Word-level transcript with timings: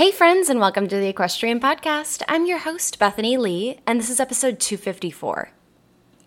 Hey, 0.00 0.10
friends, 0.12 0.48
and 0.48 0.58
welcome 0.58 0.88
to 0.88 0.96
the 0.96 1.08
Equestrian 1.08 1.60
Podcast. 1.60 2.22
I'm 2.26 2.46
your 2.46 2.60
host, 2.60 2.98
Bethany 2.98 3.36
Lee, 3.36 3.80
and 3.86 4.00
this 4.00 4.08
is 4.08 4.18
episode 4.18 4.58
254. 4.58 5.50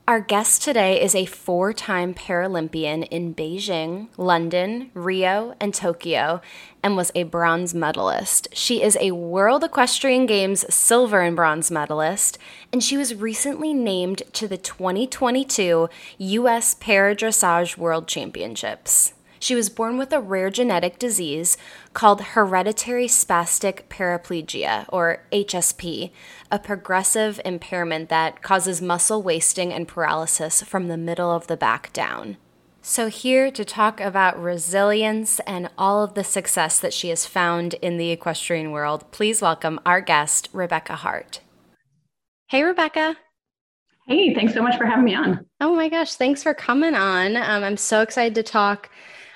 Our 0.07 0.21
guest 0.21 0.61
today 0.61 1.01
is 1.01 1.15
a 1.15 1.25
four 1.25 1.73
time 1.73 2.13
Paralympian 2.13 3.07
in 3.09 3.33
Beijing, 3.33 4.09
London, 4.15 4.91
Rio, 4.93 5.55
and 5.59 5.73
Tokyo, 5.73 6.39
and 6.83 6.95
was 6.95 7.11
a 7.15 7.23
bronze 7.23 7.73
medalist. 7.73 8.47
She 8.53 8.83
is 8.83 8.95
a 9.01 9.09
World 9.09 9.63
Equestrian 9.63 10.27
Games 10.27 10.71
silver 10.71 11.21
and 11.21 11.35
bronze 11.35 11.71
medalist, 11.71 12.37
and 12.71 12.83
she 12.83 12.95
was 12.95 13.15
recently 13.15 13.73
named 13.73 14.21
to 14.33 14.47
the 14.47 14.57
2022 14.57 15.89
U.S. 16.19 16.75
Para 16.75 17.15
Dressage 17.15 17.75
World 17.75 18.07
Championships. 18.07 19.13
She 19.43 19.55
was 19.55 19.69
born 19.69 19.97
with 19.97 20.13
a 20.13 20.21
rare 20.21 20.49
genetic 20.49 20.97
disease 20.97 21.57
called 21.91 22.21
hereditary 22.21 23.07
spastic 23.07 23.89
paraplegia, 23.89 24.85
or 24.87 25.25
HSP, 25.33 26.11
a 26.49 26.57
progressive 26.57 27.41
impairment 27.43 28.07
that 28.07 28.41
causes 28.41 28.81
muscle 28.81 29.21
wasting 29.21 29.73
and 29.73 29.85
paralysis 29.85 30.61
from 30.61 30.87
the 30.87 30.95
middle 30.95 31.29
of 31.29 31.47
the 31.47 31.57
back 31.57 31.91
down. 31.91 32.37
So, 32.81 33.09
here 33.09 33.51
to 33.51 33.65
talk 33.65 33.99
about 33.99 34.41
resilience 34.41 35.41
and 35.41 35.69
all 35.77 36.01
of 36.01 36.13
the 36.13 36.23
success 36.23 36.79
that 36.79 36.93
she 36.93 37.09
has 37.09 37.25
found 37.25 37.73
in 37.81 37.97
the 37.97 38.11
equestrian 38.11 38.71
world, 38.71 39.11
please 39.11 39.41
welcome 39.41 39.77
our 39.85 39.99
guest, 39.99 40.47
Rebecca 40.53 40.95
Hart. 40.95 41.41
Hey, 42.47 42.63
Rebecca. 42.63 43.17
Hey, 44.07 44.33
thanks 44.33 44.53
so 44.53 44.63
much 44.63 44.77
for 44.77 44.85
having 44.85 45.03
me 45.03 45.15
on. 45.15 45.45
Oh 45.59 45.75
my 45.75 45.89
gosh, 45.89 46.15
thanks 46.15 46.41
for 46.41 46.53
coming 46.53 46.95
on. 46.95 47.35
Um, 47.35 47.65
I'm 47.65 47.77
so 47.77 47.99
excited 48.01 48.35
to 48.35 48.43
talk 48.43 48.89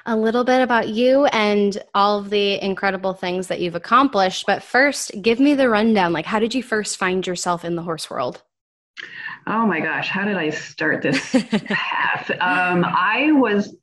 a 0.07 0.15
little 0.15 0.45
bit 0.45 0.61
about 0.61 0.87
you 0.87 1.25
and 1.25 1.77
all 1.93 2.17
of 2.17 2.29
the 2.29 2.63
incredible 2.63 3.13
things 3.13 3.47
that 3.47 3.59
you've 3.59 3.75
accomplished. 3.75 4.45
But 4.47 4.63
first, 4.63 5.11
give 5.21 5.39
me 5.39 5.53
the 5.53 5.69
rundown. 5.69 6.13
Like, 6.13 6.25
how 6.25 6.39
did 6.39 6.55
you 6.55 6.63
first 6.63 6.97
find 6.97 7.27
yourself 7.27 7.65
in 7.65 7.75
the 7.75 7.83
horse 7.83 8.09
world? 8.09 8.41
Oh 9.45 9.65
my 9.65 9.81
gosh, 9.81 10.09
how 10.09 10.25
did 10.25 10.37
I 10.37 10.49
start 10.49 11.01
this 11.01 11.31
path? 11.67 12.31
Um, 12.31 12.85
I 12.85 13.31
was 13.33 13.75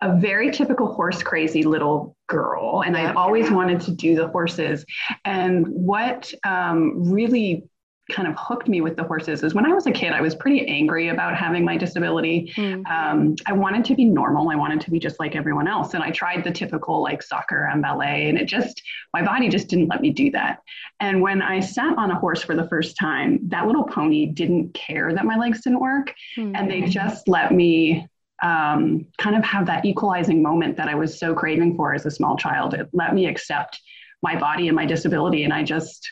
a 0.00 0.16
very 0.16 0.52
typical 0.52 0.94
horse 0.94 1.22
crazy 1.22 1.64
little 1.64 2.16
girl, 2.28 2.82
and 2.86 2.96
I 2.96 3.12
always 3.14 3.50
wanted 3.50 3.80
to 3.82 3.90
do 3.90 4.14
the 4.14 4.28
horses. 4.28 4.84
And 5.24 5.66
what 5.66 6.32
um, 6.44 7.10
really 7.12 7.68
kind 8.10 8.26
of 8.26 8.34
hooked 8.38 8.68
me 8.68 8.80
with 8.80 8.96
the 8.96 9.04
horses 9.04 9.42
is 9.42 9.54
when 9.54 9.66
I 9.66 9.74
was 9.74 9.86
a 9.86 9.92
kid, 9.92 10.12
I 10.12 10.20
was 10.22 10.34
pretty 10.34 10.66
angry 10.66 11.08
about 11.08 11.36
having 11.36 11.64
my 11.64 11.76
disability. 11.76 12.52
Mm. 12.56 12.86
Um, 12.90 13.36
I 13.46 13.52
wanted 13.52 13.84
to 13.84 13.94
be 13.94 14.06
normal. 14.06 14.50
I 14.50 14.54
wanted 14.54 14.80
to 14.80 14.90
be 14.90 14.98
just 14.98 15.20
like 15.20 15.36
everyone 15.36 15.68
else. 15.68 15.92
And 15.92 16.02
I 16.02 16.10
tried 16.10 16.42
the 16.42 16.50
typical 16.50 17.02
like 17.02 17.22
soccer 17.22 17.66
and 17.66 17.82
ballet, 17.82 18.28
and 18.28 18.38
it 18.38 18.46
just, 18.46 18.82
my 19.12 19.22
body 19.22 19.48
just 19.48 19.68
didn't 19.68 19.88
let 19.88 20.00
me 20.00 20.10
do 20.10 20.30
that. 20.30 20.62
And 21.00 21.20
when 21.20 21.42
I 21.42 21.60
sat 21.60 21.98
on 21.98 22.10
a 22.10 22.18
horse 22.18 22.42
for 22.42 22.56
the 22.56 22.66
first 22.68 22.96
time, 22.96 23.40
that 23.48 23.66
little 23.66 23.84
pony 23.84 24.26
didn't 24.26 24.72
care 24.72 25.12
that 25.12 25.26
my 25.26 25.36
legs 25.36 25.60
didn't 25.62 25.80
work. 25.80 26.14
Mm. 26.38 26.52
And 26.54 26.70
they 26.70 26.82
just 26.82 27.28
let 27.28 27.52
me 27.52 28.08
um, 28.42 29.06
kind 29.18 29.36
of 29.36 29.44
have 29.44 29.66
that 29.66 29.84
equalizing 29.84 30.42
moment 30.42 30.76
that 30.78 30.88
I 30.88 30.94
was 30.94 31.18
so 31.18 31.34
craving 31.34 31.76
for 31.76 31.94
as 31.94 32.06
a 32.06 32.10
small 32.10 32.36
child. 32.36 32.72
It 32.72 32.88
let 32.92 33.14
me 33.14 33.26
accept 33.26 33.80
my 34.22 34.34
body 34.34 34.68
and 34.68 34.76
my 34.76 34.86
disability. 34.86 35.44
And 35.44 35.52
I 35.52 35.62
just, 35.62 36.10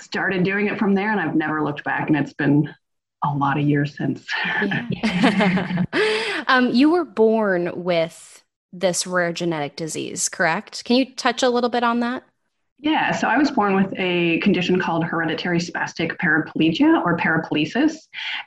started 0.00 0.44
doing 0.44 0.66
it 0.66 0.78
from 0.78 0.94
there 0.94 1.10
and 1.10 1.20
I've 1.20 1.34
never 1.34 1.62
looked 1.62 1.84
back 1.84 2.08
and 2.08 2.16
it's 2.16 2.32
been 2.32 2.72
a 3.24 3.34
lot 3.34 3.58
of 3.58 3.64
years 3.64 3.96
since. 3.96 4.26
Um, 6.46 6.70
you 6.70 6.90
were 6.90 7.04
born 7.04 7.84
with 7.84 8.44
this 8.72 9.06
rare 9.06 9.32
genetic 9.32 9.76
disease, 9.76 10.28
correct? 10.28 10.84
Can 10.84 10.96
you 10.96 11.14
touch 11.14 11.42
a 11.42 11.48
little 11.48 11.70
bit 11.70 11.82
on 11.82 12.00
that? 12.00 12.24
Yeah, 12.78 13.12
so 13.12 13.28
I 13.28 13.38
was 13.38 13.50
born 13.50 13.76
with 13.76 13.94
a 13.96 14.38
condition 14.40 14.78
called 14.78 15.04
hereditary 15.04 15.58
spastic 15.58 16.18
paraplegia 16.18 17.02
or 17.02 17.16
paraparesis. 17.16 17.94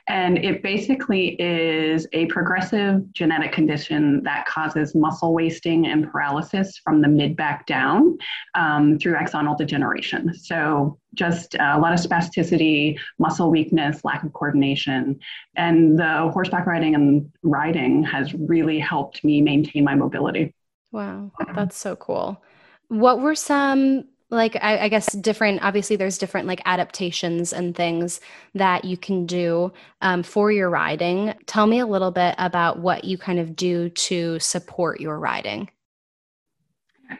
And 0.06 0.38
it 0.38 0.62
basically 0.62 1.30
is 1.40 2.06
a 2.12 2.26
progressive 2.26 3.12
genetic 3.12 3.50
condition 3.50 4.22
that 4.22 4.46
causes 4.46 4.94
muscle 4.94 5.34
wasting 5.34 5.86
and 5.86 6.08
paralysis 6.08 6.78
from 6.78 7.02
the 7.02 7.08
mid 7.08 7.36
back 7.36 7.66
down 7.66 8.16
um, 8.54 8.98
through 8.98 9.14
axonal 9.14 9.58
degeneration. 9.58 10.32
So 10.34 10.98
just 11.14 11.56
a 11.56 11.78
lot 11.78 11.92
of 11.92 11.98
spasticity, 11.98 12.96
muscle 13.18 13.50
weakness, 13.50 14.04
lack 14.04 14.22
of 14.22 14.32
coordination. 14.34 15.18
And 15.56 15.98
the 15.98 16.30
horseback 16.32 16.66
riding 16.66 16.94
and 16.94 17.28
riding 17.42 18.04
has 18.04 18.34
really 18.34 18.78
helped 18.78 19.24
me 19.24 19.40
maintain 19.40 19.82
my 19.84 19.96
mobility. 19.96 20.54
Wow, 20.92 21.32
that's 21.54 21.76
so 21.76 21.96
cool. 21.96 22.40
What 22.86 23.20
were 23.20 23.34
some 23.34 24.04
like 24.30 24.56
I, 24.60 24.78
I, 24.78 24.88
guess 24.88 25.12
different 25.14 25.62
obviously 25.62 25.96
there's 25.96 26.18
different 26.18 26.46
like 26.46 26.60
adaptations 26.66 27.52
and 27.52 27.74
things 27.74 28.20
that 28.54 28.84
you 28.84 28.96
can 28.96 29.26
do 29.26 29.72
um, 30.02 30.22
for 30.22 30.52
your 30.52 30.68
riding. 30.68 31.34
Tell 31.46 31.66
me 31.66 31.78
a 31.78 31.86
little 31.86 32.10
bit 32.10 32.34
about 32.38 32.78
what 32.78 33.04
you 33.04 33.16
kind 33.16 33.38
of 33.38 33.56
do 33.56 33.88
to 33.90 34.38
support 34.38 35.00
your 35.00 35.18
riding. 35.18 35.70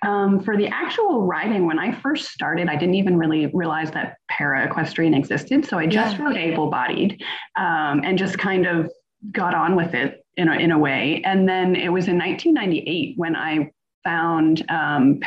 Um, 0.03 0.41
for 0.41 0.55
the 0.59 0.67
actual 0.67 1.23
riding 1.23 1.67
when 1.67 1.79
i 1.79 1.99
first 2.03 2.31
started 2.31 2.69
i 2.69 2.77
didn't 2.77 2.97
even 2.97 3.17
really 3.17 3.47
realize 3.55 3.91
that 3.93 4.19
para 4.31 4.67
equestrian 4.67 5.15
existed 5.15 5.65
so 5.65 5.79
i 5.79 5.87
just 5.87 6.19
yeah. 6.19 6.25
rode 6.27 6.37
able-bodied 6.37 7.23
um, 7.57 8.03
and 8.05 8.19
just 8.19 8.37
kind 8.37 8.67
of 8.67 8.91
got 9.33 9.55
on 9.55 9.77
with 9.77 9.95
it 9.95 10.25
in 10.37 10.49
a, 10.49 10.55
in 10.55 10.73
a 10.73 10.79
way. 10.79 11.21
And 11.25 11.49
then 11.49 11.75
it 11.75 11.89
was 11.89 12.09
in 12.09 12.19
1998 12.19 13.15
when 13.17 13.37
i 13.37 13.71
found 14.09 14.65
um, 14.71 15.21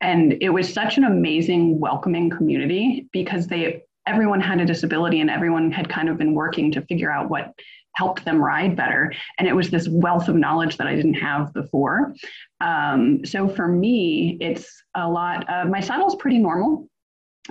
and 0.00 0.36
it 0.40 0.50
was 0.50 0.72
such 0.72 0.98
an 0.98 1.04
amazing, 1.04 1.78
welcoming 1.78 2.28
community 2.28 3.08
because 3.12 3.46
they 3.46 3.84
everyone 4.04 4.40
had 4.40 4.60
a 4.60 4.64
disability 4.64 5.20
and 5.20 5.30
everyone 5.30 5.70
had 5.70 5.88
kind 5.88 6.08
of 6.08 6.18
been 6.18 6.34
working 6.34 6.72
to 6.72 6.80
figure 6.82 7.10
out 7.10 7.30
what 7.30 7.52
helped 7.94 8.24
them 8.24 8.42
ride 8.42 8.76
better. 8.76 9.12
And 9.38 9.46
it 9.48 9.54
was 9.54 9.70
this 9.70 9.88
wealth 9.88 10.28
of 10.28 10.36
knowledge 10.36 10.76
that 10.76 10.86
I 10.86 10.94
didn't 10.94 11.14
have 11.14 11.52
before. 11.54 12.14
Um, 12.60 13.24
so 13.24 13.48
for 13.48 13.68
me, 13.68 14.36
it's 14.40 14.68
a 14.94 15.08
lot. 15.08 15.48
Uh, 15.48 15.64
my 15.66 15.80
saddle's 15.80 16.16
pretty 16.16 16.38
normal. 16.38 16.88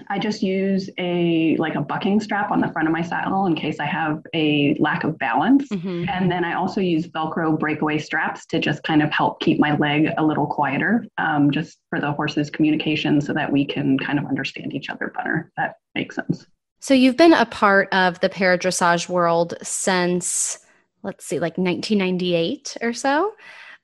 I 0.10 0.20
just 0.20 0.44
use 0.44 0.90
a 0.98 1.56
like 1.58 1.76
a 1.76 1.82
bucking 1.82 2.20
strap 2.20 2.52
on 2.52 2.60
the 2.62 2.68
front 2.70 2.88
of 2.88 2.92
my 2.92 3.02
saddle 3.02 3.46
in 3.46 3.56
case 3.56 3.80
I 3.80 3.86
have 3.86 4.22
a 4.34 4.76
lack 4.80 5.04
of 5.04 5.18
balance. 5.18 5.68
Mm-hmm. 5.70 6.06
And 6.10 6.32
then 6.32 6.44
I 6.44 6.54
also 6.54 6.82
use 6.82 7.08
Velcro 7.08 7.58
breakaway 7.58 7.98
straps 7.98 8.46
to 8.48 8.60
just 8.60 8.84
kind 8.84 9.02
of 9.02 9.12
help 9.12 9.40
keep 9.40 9.60
my 9.60 9.76
leg 9.78 10.10
a 10.18 10.26
little 10.26 10.48
quieter, 10.48 11.06
um, 11.18 11.52
just 11.52 11.78
for 11.90 12.00
the 12.00 12.12
horse's 12.12 12.50
communication 12.50 13.22
so 13.22 13.34
that 13.34 13.52
we 13.52 13.66
can 13.66 13.98
kind 13.98 14.20
of 14.20 14.26
understand 14.26 14.74
each 14.74 14.90
other 14.90 15.14
better. 15.16 15.52
That 15.58 15.76
makes 15.94 16.16
sense. 16.16 16.46
So 16.80 16.94
you've 16.94 17.18
been 17.18 17.34
a 17.34 17.46
part 17.46 17.92
of 17.94 18.20
the 18.20 18.30
paradressage 18.30 19.10
world 19.10 19.56
since 19.62 20.60
let's 21.06 21.26
see, 21.26 21.40
like 21.40 21.58
1998 21.58 22.78
or 22.82 22.92
so. 22.92 23.34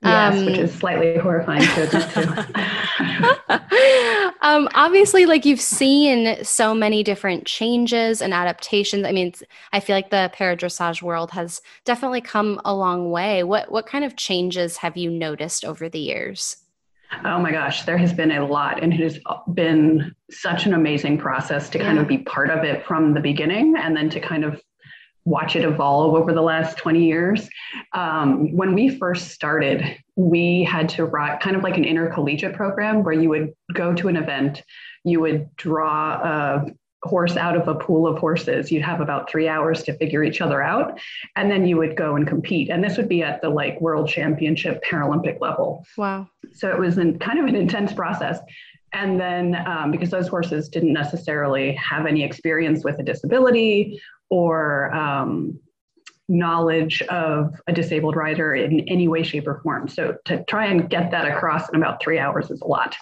Yes, 0.03 0.39
um, 0.39 0.45
which 0.45 0.57
is 0.57 0.73
slightly 0.73 1.15
horrifying 1.17 1.61
to 1.61 1.87
to. 1.87 2.47
um, 4.41 4.67
obviously, 4.73 5.27
like 5.27 5.45
you've 5.45 5.61
seen 5.61 6.43
so 6.43 6.73
many 6.73 7.03
different 7.03 7.45
changes 7.45 8.19
and 8.21 8.33
adaptations. 8.33 9.05
I 9.05 9.11
mean, 9.11 9.33
I 9.71 9.79
feel 9.79 9.95
like 9.95 10.09
the 10.09 10.31
paradressage 10.35 11.03
world 11.03 11.29
has 11.31 11.61
definitely 11.85 12.21
come 12.21 12.59
a 12.65 12.73
long 12.73 13.11
way. 13.11 13.43
What 13.43 13.71
what 13.71 13.85
kind 13.85 14.03
of 14.03 14.15
changes 14.15 14.77
have 14.77 14.97
you 14.97 15.11
noticed 15.11 15.63
over 15.63 15.87
the 15.87 15.99
years? 15.99 16.57
Oh 17.23 17.39
my 17.39 17.51
gosh, 17.51 17.83
there 17.83 17.97
has 17.97 18.13
been 18.13 18.31
a 18.31 18.45
lot, 18.45 18.81
and 18.81 18.93
it 18.93 19.01
has 19.01 19.19
been 19.53 20.15
such 20.31 20.65
an 20.65 20.73
amazing 20.73 21.19
process 21.19 21.69
to 21.69 21.77
yeah. 21.77 21.85
kind 21.85 21.99
of 21.99 22.07
be 22.07 22.19
part 22.19 22.49
of 22.49 22.63
it 22.63 22.85
from 22.87 23.13
the 23.13 23.19
beginning, 23.19 23.75
and 23.77 23.95
then 23.95 24.09
to 24.09 24.19
kind 24.19 24.45
of 24.45 24.59
watch 25.25 25.55
it 25.55 25.63
evolve 25.63 26.15
over 26.15 26.33
the 26.33 26.41
last 26.41 26.77
20 26.77 27.05
years. 27.05 27.47
Um, 27.93 28.55
when 28.55 28.73
we 28.73 28.89
first 28.97 29.29
started, 29.29 29.97
we 30.15 30.63
had 30.63 30.89
to 30.89 31.05
write 31.05 31.39
kind 31.39 31.55
of 31.55 31.63
like 31.63 31.77
an 31.77 31.85
intercollegiate 31.85 32.55
program 32.55 33.03
where 33.03 33.13
you 33.13 33.29
would 33.29 33.53
go 33.73 33.93
to 33.93 34.07
an 34.07 34.17
event, 34.17 34.63
you 35.03 35.19
would 35.19 35.55
draw 35.55 36.21
a 36.23 36.65
horse 37.03 37.35
out 37.35 37.55
of 37.55 37.67
a 37.67 37.75
pool 37.75 38.07
of 38.07 38.17
horses. 38.19 38.71
You'd 38.71 38.83
have 38.83 39.01
about 39.01 39.29
three 39.29 39.47
hours 39.47 39.83
to 39.83 39.93
figure 39.97 40.23
each 40.23 40.41
other 40.41 40.61
out, 40.61 40.99
and 41.35 41.49
then 41.49 41.65
you 41.65 41.77
would 41.77 41.95
go 41.95 42.15
and 42.15 42.27
compete. 42.27 42.69
And 42.69 42.83
this 42.83 42.97
would 42.97 43.09
be 43.09 43.23
at 43.23 43.41
the 43.41 43.49
like 43.49 43.79
world 43.81 44.07
championship 44.07 44.83
Paralympic 44.83 45.39
level. 45.39 45.85
Wow. 45.97 46.27
So 46.53 46.69
it 46.69 46.79
was 46.79 46.97
in 46.97 47.17
kind 47.19 47.39
of 47.39 47.45
an 47.45 47.55
intense 47.55 47.93
process. 47.93 48.39
And 48.93 49.19
then, 49.19 49.55
um, 49.65 49.89
because 49.89 50.09
those 50.09 50.27
horses 50.27 50.67
didn't 50.67 50.91
necessarily 50.91 51.71
have 51.75 52.05
any 52.05 52.23
experience 52.23 52.83
with 52.83 52.99
a 52.99 53.03
disability 53.03 54.01
or 54.31 54.91
um, 54.95 55.59
knowledge 56.27 57.01
of 57.03 57.53
a 57.67 57.73
disabled 57.73 58.15
rider 58.15 58.55
in 58.55 58.79
any 58.87 59.07
way, 59.07 59.21
shape, 59.21 59.47
or 59.47 59.59
form. 59.61 59.87
So 59.87 60.15
to 60.25 60.43
try 60.45 60.65
and 60.65 60.89
get 60.89 61.11
that 61.11 61.27
across 61.27 61.69
in 61.69 61.75
about 61.75 62.01
three 62.01 62.17
hours 62.17 62.49
is 62.49 62.61
a 62.61 62.67
lot. 62.67 62.95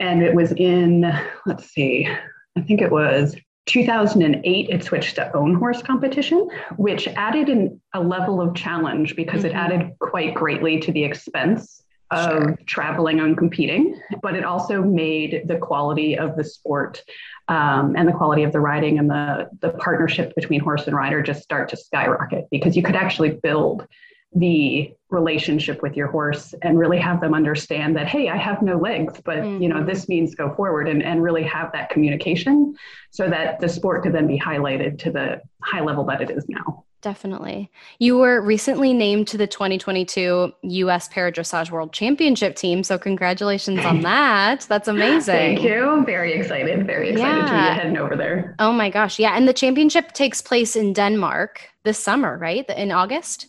And 0.00 0.22
it 0.22 0.34
was 0.34 0.52
in, 0.52 1.02
let's 1.46 1.70
see, 1.70 2.08
I 2.56 2.60
think 2.62 2.80
it 2.80 2.90
was 2.90 3.36
2008, 3.66 4.70
it 4.70 4.82
switched 4.82 5.16
to 5.16 5.36
own 5.36 5.54
horse 5.54 5.82
competition, 5.82 6.48
which 6.76 7.06
added 7.08 7.48
in 7.48 7.80
a 7.94 8.00
level 8.00 8.40
of 8.40 8.54
challenge 8.54 9.14
because 9.14 9.44
mm-hmm. 9.44 9.54
it 9.54 9.54
added 9.54 9.90
quite 10.00 10.34
greatly 10.34 10.80
to 10.80 10.90
the 10.90 11.04
expense 11.04 11.81
of 12.12 12.42
sure. 12.42 12.58
traveling 12.66 13.20
and 13.20 13.36
competing, 13.36 14.00
but 14.20 14.34
it 14.34 14.44
also 14.44 14.82
made 14.82 15.42
the 15.46 15.56
quality 15.56 16.16
of 16.16 16.36
the 16.36 16.44
sport 16.44 17.02
um, 17.48 17.96
and 17.96 18.06
the 18.08 18.12
quality 18.12 18.42
of 18.42 18.52
the 18.52 18.60
riding 18.60 18.98
and 18.98 19.10
the, 19.10 19.48
the 19.60 19.70
partnership 19.70 20.34
between 20.34 20.60
horse 20.60 20.86
and 20.86 20.96
rider 20.96 21.22
just 21.22 21.42
start 21.42 21.68
to 21.70 21.76
skyrocket 21.76 22.46
because 22.50 22.76
you 22.76 22.82
could 22.82 22.96
actually 22.96 23.30
build 23.30 23.86
the 24.34 24.94
relationship 25.10 25.82
with 25.82 25.94
your 25.94 26.06
horse 26.06 26.54
and 26.62 26.78
really 26.78 26.98
have 26.98 27.20
them 27.20 27.34
understand 27.34 27.94
that 27.94 28.08
hey 28.08 28.30
i 28.30 28.36
have 28.36 28.62
no 28.62 28.78
legs 28.78 29.20
but 29.26 29.38
mm-hmm. 29.38 29.62
you 29.62 29.68
know 29.68 29.76
mm-hmm. 29.76 29.86
this 29.86 30.08
means 30.08 30.34
go 30.34 30.54
forward 30.54 30.88
and, 30.88 31.02
and 31.02 31.22
really 31.22 31.42
have 31.42 31.70
that 31.72 31.90
communication 31.90 32.74
so 33.10 33.28
that 33.28 33.60
the 33.60 33.68
sport 33.68 34.02
could 34.02 34.14
then 34.14 34.26
be 34.26 34.38
highlighted 34.38 34.98
to 34.98 35.10
the 35.10 35.38
high 35.62 35.82
level 35.82 36.02
that 36.04 36.22
it 36.22 36.30
is 36.30 36.48
now 36.48 36.82
Definitely. 37.02 37.68
You 37.98 38.16
were 38.16 38.40
recently 38.40 38.92
named 38.94 39.26
to 39.28 39.36
the 39.36 39.48
2022 39.48 40.52
US 40.62 41.08
Para 41.08 41.32
Dressage 41.32 41.70
World 41.70 41.92
Championship 41.92 42.54
team. 42.54 42.84
So, 42.84 42.96
congratulations 42.96 43.84
on 43.84 44.00
that. 44.02 44.60
That's 44.68 44.86
amazing. 44.86 45.34
Thank 45.34 45.62
you. 45.62 46.04
Very 46.06 46.32
excited. 46.32 46.86
Very 46.86 47.10
excited 47.10 47.38
yeah. 47.38 47.46
to 47.46 47.52
be 47.52 47.80
heading 47.80 47.96
over 47.98 48.14
there. 48.16 48.54
Oh 48.60 48.72
my 48.72 48.88
gosh. 48.88 49.18
Yeah. 49.18 49.36
And 49.36 49.48
the 49.48 49.52
championship 49.52 50.12
takes 50.12 50.40
place 50.40 50.76
in 50.76 50.92
Denmark 50.92 51.68
this 51.82 51.98
summer, 51.98 52.38
right? 52.38 52.68
In 52.70 52.92
August? 52.92 53.48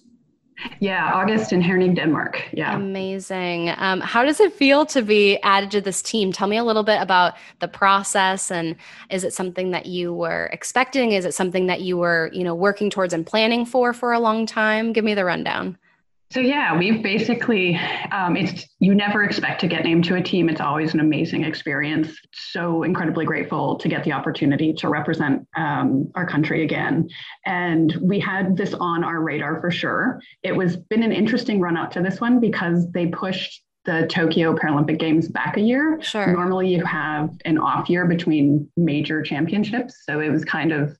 Yeah, 0.79 1.11
August 1.13 1.53
in 1.53 1.61
Herning, 1.61 1.93
Denmark. 1.95 2.43
Yeah. 2.53 2.75
Amazing. 2.75 3.69
Um, 3.77 4.01
how 4.01 4.23
does 4.23 4.39
it 4.39 4.53
feel 4.53 4.85
to 4.87 5.01
be 5.01 5.37
added 5.41 5.71
to 5.71 5.81
this 5.81 6.01
team? 6.01 6.31
Tell 6.31 6.47
me 6.47 6.57
a 6.57 6.63
little 6.63 6.83
bit 6.83 7.01
about 7.01 7.35
the 7.59 7.67
process 7.67 8.51
and 8.51 8.75
is 9.09 9.23
it 9.23 9.33
something 9.33 9.71
that 9.71 9.85
you 9.85 10.13
were 10.13 10.49
expecting? 10.51 11.11
Is 11.11 11.25
it 11.25 11.33
something 11.33 11.67
that 11.67 11.81
you 11.81 11.97
were, 11.97 12.29
you 12.33 12.43
know, 12.43 12.55
working 12.55 12.89
towards 12.89 13.13
and 13.13 13.25
planning 13.25 13.65
for 13.65 13.93
for 13.93 14.11
a 14.11 14.19
long 14.19 14.45
time? 14.45 14.93
Give 14.93 15.05
me 15.05 15.13
the 15.13 15.25
rundown. 15.25 15.77
So 16.33 16.39
yeah, 16.39 16.75
we've 16.75 17.03
basically 17.03 17.79
um, 18.11 18.35
it's 18.35 18.65
you 18.79 18.95
never 18.95 19.23
expect 19.23 19.61
to 19.61 19.67
get 19.67 19.83
named 19.83 20.05
to 20.05 20.15
a 20.15 20.21
team. 20.21 20.49
It's 20.49 20.61
always 20.61 20.95
an 20.95 20.99
amazing 20.99 21.43
experience. 21.43 22.17
So 22.33 22.81
incredibly 22.81 23.23
grateful 23.23 23.75
to 23.77 23.87
get 23.87 24.03
the 24.03 24.13
opportunity 24.13 24.73
to 24.73 24.89
represent 24.89 25.47
um, 25.55 26.11
our 26.15 26.25
country 26.25 26.63
again. 26.63 27.07
And 27.45 27.95
we 28.01 28.19
had 28.19 28.57
this 28.57 28.73
on 28.73 29.03
our 29.03 29.21
radar 29.21 29.61
for 29.61 29.69
sure. 29.69 30.19
It 30.41 30.55
was 30.55 30.75
been 30.75 31.03
an 31.03 31.11
interesting 31.11 31.61
run 31.61 31.77
up 31.77 31.91
to 31.91 32.01
this 32.01 32.19
one 32.19 32.39
because 32.39 32.89
they 32.93 33.05
pushed 33.05 33.61
the 33.85 34.07
Tokyo 34.07 34.55
Paralympic 34.55 34.97
Games 34.97 35.27
back 35.27 35.57
a 35.57 35.61
year. 35.61 35.99
Sure. 36.01 36.33
Normally 36.33 36.73
you 36.73 36.83
have 36.83 37.29
an 37.45 37.59
off 37.59 37.91
year 37.91 38.07
between 38.07 38.67
major 38.75 39.21
championships. 39.21 40.01
So 40.03 40.19
it 40.19 40.31
was 40.31 40.43
kind 40.43 40.71
of 40.71 40.97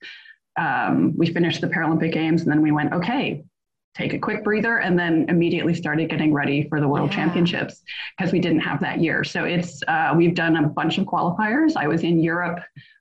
um, 0.60 1.18
we 1.18 1.34
finished 1.34 1.62
the 1.62 1.68
Paralympic 1.68 2.14
Games 2.14 2.44
and 2.44 2.52
then 2.52 2.62
we 2.62 2.72
went, 2.72 2.94
okay, 2.94 3.44
take 3.96 4.14
a 4.14 4.20
quick 4.20 4.44
breather 4.44 4.78
and 4.78 4.98
then 4.98 5.26
immediately 5.30 5.74
started 5.74 6.10
getting 6.10 6.34
ready 6.34 6.68
for 6.68 6.80
the 6.80 6.88
world 6.88 7.10
yeah. 7.12 7.18
championships 7.18 7.84
because 8.18 8.32
we 8.32 8.40
didn't 8.40 8.60
have 8.60 8.80
that 8.82 9.00
year 9.00 9.24
so 9.24 9.44
it's 9.44 9.82
uh, 9.88 10.14
we've 10.16 10.36
done 10.36 10.56
a 10.58 10.68
bunch 10.68 10.98
of 10.98 11.06
qualifiers 11.06 11.74
i 11.76 11.88
was 11.88 12.04
in 12.04 12.20
europe 12.20 12.60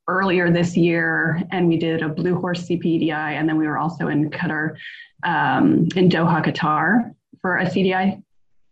earlier 0.09 0.50
this 0.50 0.77
year 0.77 1.43
and 1.50 1.69
we 1.69 1.77
did 1.77 2.03
a 2.03 2.09
Blue 2.09 2.35
Hors 2.35 2.67
CPEDI 2.69 3.12
and 3.12 3.49
then 3.49 3.56
we 3.56 3.67
were 3.67 3.79
also 3.79 4.09
in 4.09 4.31
qatar 4.31 4.75
um, 5.23 5.89
in 5.97 6.09
doha 6.09 6.44
qatar 6.44 7.15
for 7.41 7.59
a 7.59 7.67
cdi 7.67 8.23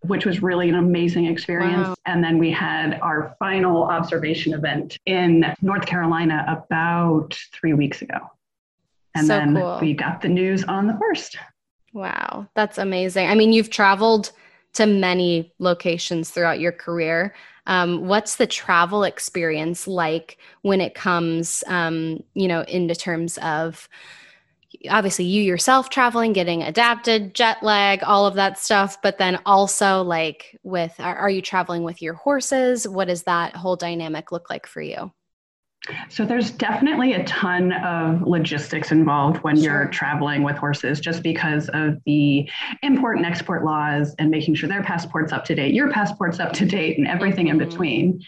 which 0.03 0.25
was 0.25 0.43
really 0.43 0.69
an 0.71 0.77
amazing 0.77 1.27
experience 1.27 1.89
wow. 1.89 1.95
and 2.07 2.25
then 2.25 2.39
we 2.39 2.51
had 2.51 2.99
our 3.01 3.37
final 3.39 3.85
observation 3.85 4.55
event 4.55 4.99
in 5.07 5.45
north 5.63 5.87
carolina 5.87 6.45
about 6.49 7.39
three 7.53 7.75
weeks 7.75 8.03
ago 8.03 8.19
and 9.15 9.27
so 9.27 9.35
then 9.35 9.55
cool. 9.55 9.79
we 9.81 9.93
got 9.93 10.21
the 10.21 10.29
news 10.29 10.65
on 10.65 10.87
the 10.87 10.97
first 10.99 11.37
Wow, 11.93 12.47
that's 12.55 12.79
amazing. 12.79 13.27
I 13.29 13.35
mean, 13.35 13.53
you've 13.53 13.71
traveled 13.71 14.31
to 14.75 14.87
many 14.87 15.53
locations 15.59 16.31
throughout 16.31 16.61
your 16.61 16.73
career. 16.73 17.35
Um, 17.67 18.07
what's 18.07 18.37
the 18.37 18.47
travel 18.47 19.03
experience 19.05 19.89
like 19.89 20.39
when 20.63 20.81
it 20.81 20.95
comes, 20.95 21.65
um, 21.67 22.23
you 22.35 22.47
know, 22.47 22.63
into 22.63 22.95
terms 22.95 23.39
of 23.39 23.89
obviously 24.89 25.25
you 25.25 25.43
yourself 25.43 25.91
traveling, 25.91 26.33
getting 26.33 26.63
adapted, 26.63 27.35
jet 27.35 27.63
lag, 27.63 28.03
all 28.05 28.27
of 28.27 28.35
that 28.37 28.59
stuff, 28.59 29.03
but 29.03 29.19
then 29.19 29.39
also 29.45 30.03
like 30.03 30.59
with, 30.63 30.95
are, 31.01 31.17
are 31.17 31.31
you 31.31 31.43
traveling 31.43 31.83
with 31.83 32.01
your 32.01 32.15
horses? 32.15 32.87
What 32.87 33.09
does 33.09 33.25
that 33.25 33.57
whole 33.57 33.77
dynamic 33.77 34.33
look 34.33 34.49
like 34.51 34.67
for 34.67 34.81
you? 34.81 35.13
So 36.09 36.27
there's 36.27 36.50
definitely 36.50 37.15
a 37.15 37.25
ton 37.25 37.73
of 37.73 38.23
logistics 38.23 38.93
involved 38.93 39.38
when 39.38 39.56
sure. 39.56 39.65
you're 39.65 39.87
traveling 39.88 40.43
with 40.43 40.56
horses, 40.56 41.00
just 41.00 41.23
because 41.23 41.71
of 41.71 41.99
the 42.05 42.49
import 42.82 43.17
and 43.17 43.25
export 43.25 43.65
laws 43.65 44.15
and 44.19 44.31
making 44.31 44.56
sure 44.56 44.69
their 44.69 44.82
passport's 44.82 45.32
up 45.32 45.44
to 45.47 45.55
date, 45.55 45.73
your 45.73 45.91
passport's 45.91 46.38
up 46.38 46.53
to 46.55 46.67
date, 46.67 46.99
and 46.99 47.06
everything 47.06 47.47
mm-hmm. 47.47 47.61
in 47.61 47.69
between. 47.69 48.23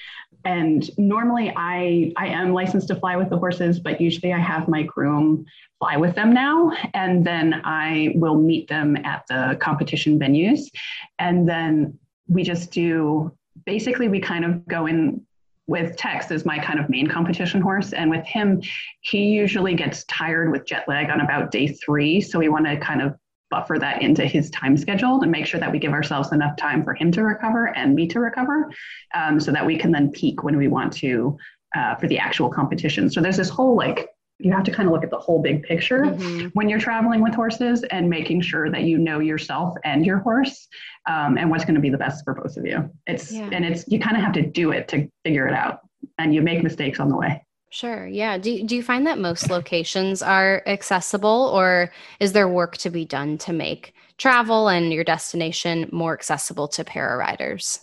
And 0.44 0.90
normally 0.99 1.52
I 1.54 2.12
I 2.16 2.28
am 2.28 2.52
licensed 2.52 2.88
to 2.88 2.96
fly 2.96 3.16
with 3.16 3.28
the 3.28 3.38
horses, 3.38 3.78
but 3.78 4.00
usually 4.00 4.32
I 4.32 4.38
have 4.38 4.66
my 4.66 4.82
groom 4.82 5.44
fly 5.78 5.96
with 5.96 6.14
them 6.14 6.32
now, 6.32 6.72
and 6.94 7.25
then 7.25 7.60
I 7.64 8.12
will 8.16 8.37
meet 8.37 8.66
them 8.69 8.96
at 9.05 9.25
the 9.28 9.56
competition 9.60 10.19
venues, 10.19 10.70
and 11.19 11.48
then 11.48 11.98
we 12.28 12.43
just 12.43 12.72
do 12.72 13.31
basically 13.66 14.08
we 14.08 14.20
kind 14.20 14.44
of 14.44 14.66
go 14.66 14.87
in 14.87 15.25
with 15.67 15.97
Tex 15.97 16.31
is 16.31 16.44
my 16.44 16.59
kind 16.59 16.79
of 16.81 16.88
main 16.88 17.06
competition 17.06 17.61
horse. 17.61 17.93
And 17.93 18.11
with 18.11 18.25
him, 18.26 18.61
he 19.00 19.31
usually 19.31 19.75
gets 19.75 20.05
tired 20.05 20.50
with 20.50 20.67
jet 20.67 20.85
lag 20.88 21.11
on 21.11 21.20
about 21.20 21.50
day 21.50 21.69
three. 21.69 22.20
So 22.20 22.38
we 22.38 22.49
want 22.49 22.67
to 22.67 22.76
kind 22.79 23.00
of 23.00 23.14
buffer 23.50 23.79
that 23.79 24.00
into 24.03 24.26
his 24.26 24.50
time 24.50 24.76
schedule 24.76 25.20
and 25.20 25.31
make 25.31 25.47
sure 25.47 25.61
that 25.61 25.70
we 25.70 25.79
give 25.79 25.93
ourselves 25.93 26.32
enough 26.32 26.56
time 26.56 26.82
for 26.82 26.94
him 26.94 27.12
to 27.12 27.23
recover 27.23 27.67
and 27.76 27.94
me 27.94 28.09
to 28.09 28.19
recover 28.19 28.70
um, 29.14 29.38
so 29.38 29.53
that 29.53 29.64
we 29.64 29.76
can 29.76 29.93
then 29.93 30.11
peak 30.11 30.43
when 30.43 30.56
we 30.56 30.69
want 30.69 30.93
to 30.93 31.37
uh, 31.76 31.94
for 31.97 32.08
the 32.08 32.19
actual 32.19 32.49
competition. 32.49 33.11
So 33.11 33.20
there's 33.20 33.37
this 33.37 33.50
whole 33.50 33.76
like 33.76 34.08
you 34.44 34.53
have 34.53 34.65
to 34.65 34.71
kind 34.71 34.89
of 34.89 34.93
look 34.93 35.05
at 35.05 35.11
the 35.11 35.19
whole 35.19 35.41
big 35.41 35.63
picture 35.63 36.03
mm-hmm. 36.03 36.49
when 36.49 36.69
you're 36.69 36.81
traveling 36.81 37.22
with 37.22 37.34
horses 37.34 37.82
and 37.84 38.08
making 38.08 38.41
sure 38.41 38.70
that 38.70 38.82
you 38.82 38.99
know 38.99 39.19
yourself 39.19 39.75
and 39.84 40.05
your 40.05 40.19
horse 40.19 40.69
um, 41.06 41.39
and 41.39 41.51
what's 41.51 41.65
going 41.65 41.75
to 41.75 41.81
be 41.81 41.91
the 41.91 41.99
best 41.99 42.25
for 42.25 42.34
both 42.34 42.56
of 42.56 42.67
you 42.67 42.91
it's 43.06 43.32
yeah. 43.32 43.49
and 43.53 43.65
it's 43.65 43.87
you 43.89 43.99
kind 43.99 44.17
of 44.17 44.22
have 44.22 44.32
to 44.32 44.43
do 44.43 44.72
it 44.72 44.89
to 44.89 45.08
figure 45.25 45.46
it 45.46 45.55
out 45.55 45.81
and 46.19 46.34
you 46.34 46.43
make 46.43 46.63
mistakes 46.63 47.01
on 47.01 47.08
the 47.08 47.17
way 47.17 47.44
Sure. 47.72 48.06
Yeah. 48.06 48.37
Do, 48.37 48.65
do 48.65 48.77
you 48.77 48.82
find 48.82 49.06
that 49.06 49.19
most 49.19 49.49
locations 49.49 50.20
are 50.20 50.63
accessible 50.67 51.51
or 51.55 51.91
is 52.20 52.32
there 52.32 52.46
work 52.46 52.77
to 52.77 52.91
be 52.91 53.06
done 53.06 53.39
to 53.39 53.53
make 53.55 53.94
travel 54.19 54.69
and 54.69 54.93
your 54.93 55.05
destination 55.05 55.89
more 55.91 56.13
accessible 56.13 56.69
to 56.69 56.84
para 56.84 57.17
riders? 57.17 57.82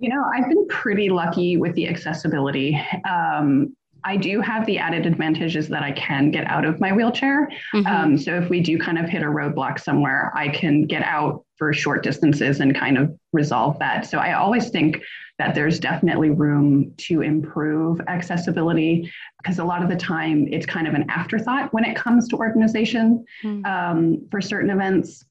You 0.00 0.10
know, 0.10 0.22
I've 0.34 0.50
been 0.50 0.68
pretty 0.68 1.08
lucky 1.08 1.56
with 1.56 1.74
the 1.76 1.88
accessibility. 1.88 2.78
Um, 3.08 3.74
I 4.04 4.16
do 4.16 4.40
have 4.40 4.66
the 4.66 4.78
added 4.78 5.06
advantages 5.06 5.68
that 5.68 5.82
I 5.82 5.92
can 5.92 6.30
get 6.30 6.46
out 6.46 6.64
of 6.64 6.80
my 6.80 6.92
wheelchair. 6.92 7.50
Mm-hmm. 7.74 7.86
Um, 7.86 8.18
so 8.18 8.34
if 8.34 8.48
we 8.48 8.60
do 8.60 8.78
kind 8.78 8.98
of 8.98 9.08
hit 9.08 9.22
a 9.22 9.26
roadblock 9.26 9.80
somewhere, 9.80 10.32
I 10.34 10.48
can 10.48 10.86
get 10.86 11.02
out 11.02 11.44
for 11.56 11.72
short 11.72 12.02
distances 12.02 12.60
and 12.60 12.74
kind 12.74 12.96
of 12.96 13.14
resolve 13.32 13.78
that. 13.78 14.06
So 14.06 14.18
I 14.18 14.32
always 14.32 14.70
think 14.70 15.02
that 15.38 15.54
there's 15.54 15.78
definitely 15.80 16.30
room 16.30 16.92
to 16.98 17.22
improve 17.22 18.00
accessibility 18.08 19.10
because 19.42 19.58
a 19.58 19.64
lot 19.64 19.82
of 19.82 19.88
the 19.88 19.96
time 19.96 20.46
it's 20.50 20.66
kind 20.66 20.86
of 20.86 20.94
an 20.94 21.08
afterthought 21.08 21.72
when 21.72 21.84
it 21.84 21.96
comes 21.96 22.28
to 22.28 22.36
organization 22.36 23.24
mm-hmm. 23.42 23.64
um, 23.64 24.26
for 24.30 24.40
certain 24.40 24.70
events. 24.70 25.24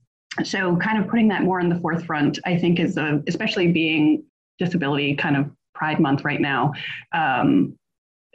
So 0.43 0.75
kind 0.77 1.03
of 1.03 1.09
putting 1.09 1.27
that 1.29 1.43
more 1.43 1.59
in 1.59 1.69
the 1.69 1.79
forefront, 1.79 2.39
I 2.45 2.57
think, 2.57 2.79
is 2.79 2.97
a, 2.97 3.21
especially 3.27 3.71
being 3.71 4.23
disability 4.59 5.15
kind 5.15 5.35
of 5.37 5.49
Pride 5.73 5.99
Month 5.99 6.25
right 6.25 6.41
now. 6.41 6.73
Um, 7.13 7.78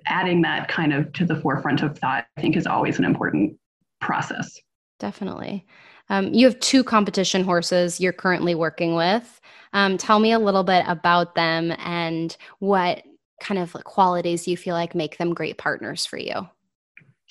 adding 0.06 0.42
that 0.42 0.68
kind 0.68 0.92
of 0.92 1.12
to 1.14 1.24
the 1.24 1.36
forefront 1.36 1.82
of 1.82 1.98
thought, 1.98 2.26
I 2.36 2.40
think, 2.40 2.56
is 2.56 2.66
always 2.66 2.98
an 2.98 3.04
important 3.04 3.56
process. 4.00 4.58
Definitely. 4.98 5.66
Um, 6.10 6.32
you 6.32 6.46
have 6.46 6.58
two 6.60 6.84
competition 6.84 7.44
horses 7.44 8.00
you're 8.00 8.12
currently 8.12 8.54
working 8.54 8.94
with. 8.94 9.40
Um, 9.72 9.96
tell 9.98 10.20
me 10.20 10.32
a 10.32 10.38
little 10.38 10.64
bit 10.64 10.84
about 10.86 11.34
them 11.34 11.72
and 11.78 12.36
what 12.58 13.02
kind 13.40 13.58
of 13.58 13.72
qualities 13.84 14.46
you 14.46 14.56
feel 14.56 14.74
like 14.74 14.94
make 14.94 15.18
them 15.18 15.34
great 15.34 15.58
partners 15.58 16.06
for 16.06 16.18
you. 16.18 16.48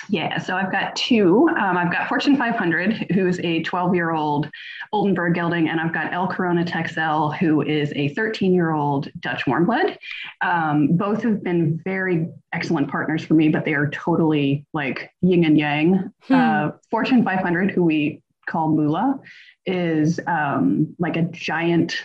Yeah, 0.10 0.38
so 0.38 0.56
I've 0.56 0.72
got 0.72 0.96
two. 0.96 1.48
Um, 1.50 1.78
I've 1.78 1.92
got 1.92 2.08
Fortune 2.08 2.36
500, 2.36 3.12
who's 3.14 3.40
a 3.40 3.64
12 3.64 3.96
year 3.96 4.12
old 4.12 4.50
Oldenburg 4.92 5.34
gelding, 5.34 5.70
and 5.70 5.80
I've 5.80 5.94
got 5.94 6.14
El 6.14 6.28
Corona 6.28 6.66
Texel, 6.66 7.32
who 7.32 7.62
is 7.62 7.92
a 7.96 8.10
13 8.10 8.54
year 8.54 8.72
old 8.72 9.10
Dutch 9.20 9.46
warmblood. 9.46 9.98
Um, 10.42 10.96
both 10.98 11.24
have 11.24 11.44
been 11.44 11.82
very 11.84 12.28
excellent 12.54 12.90
partners 12.90 13.24
for 13.24 13.34
me, 13.34 13.50
but 13.50 13.66
they 13.66 13.74
are 13.74 13.90
totally 13.90 14.66
like 14.74 15.12
yin 15.22 15.46
and 15.46 15.58
yang. 15.58 16.12
Hmm. 16.24 16.34
Uh, 16.34 16.72
Fortune 16.92 17.24
500, 17.24 17.72
who 17.72 17.84
we 17.84 18.22
call 18.48 18.70
Mula, 18.70 19.20
is 19.66 20.20
um, 20.28 20.96
like 21.00 21.16
a 21.16 21.24
giant 21.24 21.96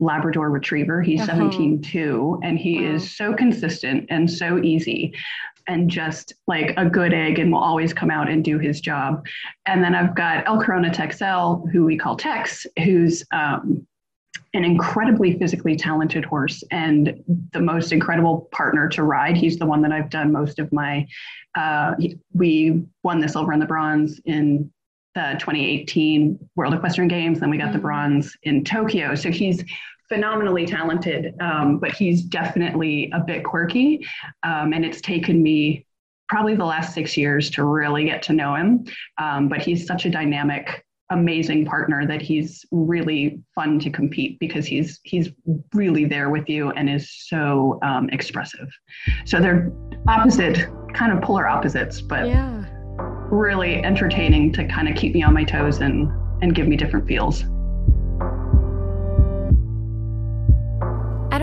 Labrador 0.00 0.50
retriever. 0.50 1.00
He's 1.00 1.20
uh-huh. 1.20 1.38
17 1.38 1.82
too, 1.82 2.40
and 2.42 2.58
he 2.58 2.80
wow. 2.84 2.94
is 2.94 3.16
so 3.16 3.34
consistent 3.34 4.06
and 4.10 4.30
so 4.30 4.58
easy 4.58 5.14
and 5.68 5.90
just 5.90 6.34
like 6.46 6.74
a 6.76 6.88
good 6.88 7.12
egg 7.12 7.38
and 7.38 7.52
will 7.52 7.62
always 7.62 7.92
come 7.92 8.10
out 8.10 8.28
and 8.28 8.44
do 8.44 8.58
his 8.58 8.80
job. 8.80 9.24
And 9.66 9.82
then 9.82 9.94
I've 9.94 10.14
got 10.14 10.46
El 10.46 10.60
Corona 10.60 10.92
Texel, 10.92 11.68
who 11.72 11.84
we 11.84 11.96
call 11.96 12.16
Tex, 12.16 12.66
who's 12.82 13.24
um, 13.32 13.86
an 14.54 14.64
incredibly 14.64 15.38
physically 15.38 15.76
talented 15.76 16.24
horse 16.24 16.62
and 16.70 17.22
the 17.52 17.60
most 17.60 17.92
incredible 17.92 18.48
partner 18.52 18.88
to 18.90 19.02
ride. 19.02 19.36
He's 19.36 19.58
the 19.58 19.66
one 19.66 19.82
that 19.82 19.92
I've 19.92 20.10
done 20.10 20.30
most 20.30 20.58
of 20.58 20.72
my. 20.72 21.06
Uh, 21.54 21.94
we 22.34 22.82
won 23.02 23.20
the 23.20 23.28
silver 23.28 23.52
and 23.52 23.62
the 23.62 23.66
bronze 23.66 24.20
in 24.24 24.70
the 25.14 25.36
2018 25.38 26.38
World 26.56 26.74
Equestrian 26.74 27.08
Games. 27.08 27.40
Then 27.40 27.50
we 27.50 27.58
got 27.58 27.66
mm-hmm. 27.66 27.74
the 27.74 27.80
bronze 27.80 28.36
in 28.42 28.64
Tokyo. 28.64 29.14
So 29.14 29.30
he's 29.30 29.64
phenomenally 30.12 30.66
talented, 30.66 31.34
um, 31.40 31.78
but 31.78 31.90
he's 31.92 32.22
definitely 32.22 33.10
a 33.14 33.20
bit 33.20 33.42
quirky. 33.42 34.06
Um, 34.42 34.74
and 34.74 34.84
it's 34.84 35.00
taken 35.00 35.42
me 35.42 35.86
probably 36.28 36.54
the 36.54 36.66
last 36.66 36.92
six 36.92 37.16
years 37.16 37.48
to 37.50 37.64
really 37.64 38.04
get 38.04 38.22
to 38.24 38.34
know 38.34 38.54
him. 38.54 38.84
Um, 39.16 39.48
but 39.48 39.62
he's 39.62 39.86
such 39.86 40.04
a 40.04 40.10
dynamic, 40.10 40.84
amazing 41.10 41.64
partner 41.64 42.06
that 42.06 42.20
he's 42.20 42.62
really 42.70 43.40
fun 43.54 43.78
to 43.80 43.90
compete 43.90 44.38
because 44.38 44.66
he's 44.66 45.00
he's 45.04 45.30
really 45.72 46.04
there 46.04 46.28
with 46.28 46.46
you 46.46 46.70
and 46.72 46.90
is 46.90 47.10
so 47.10 47.78
um, 47.82 48.10
expressive. 48.10 48.68
So 49.24 49.40
they're 49.40 49.72
opposite, 50.08 50.68
kind 50.92 51.10
of 51.12 51.22
polar 51.22 51.48
opposites, 51.48 52.02
but 52.02 52.26
yeah. 52.26 52.66
really 53.30 53.82
entertaining 53.82 54.52
to 54.52 54.68
kind 54.68 54.88
of 54.88 54.94
keep 54.94 55.14
me 55.14 55.22
on 55.22 55.32
my 55.32 55.44
toes 55.44 55.78
and 55.78 56.12
and 56.42 56.54
give 56.54 56.68
me 56.68 56.76
different 56.76 57.08
feels. 57.08 57.44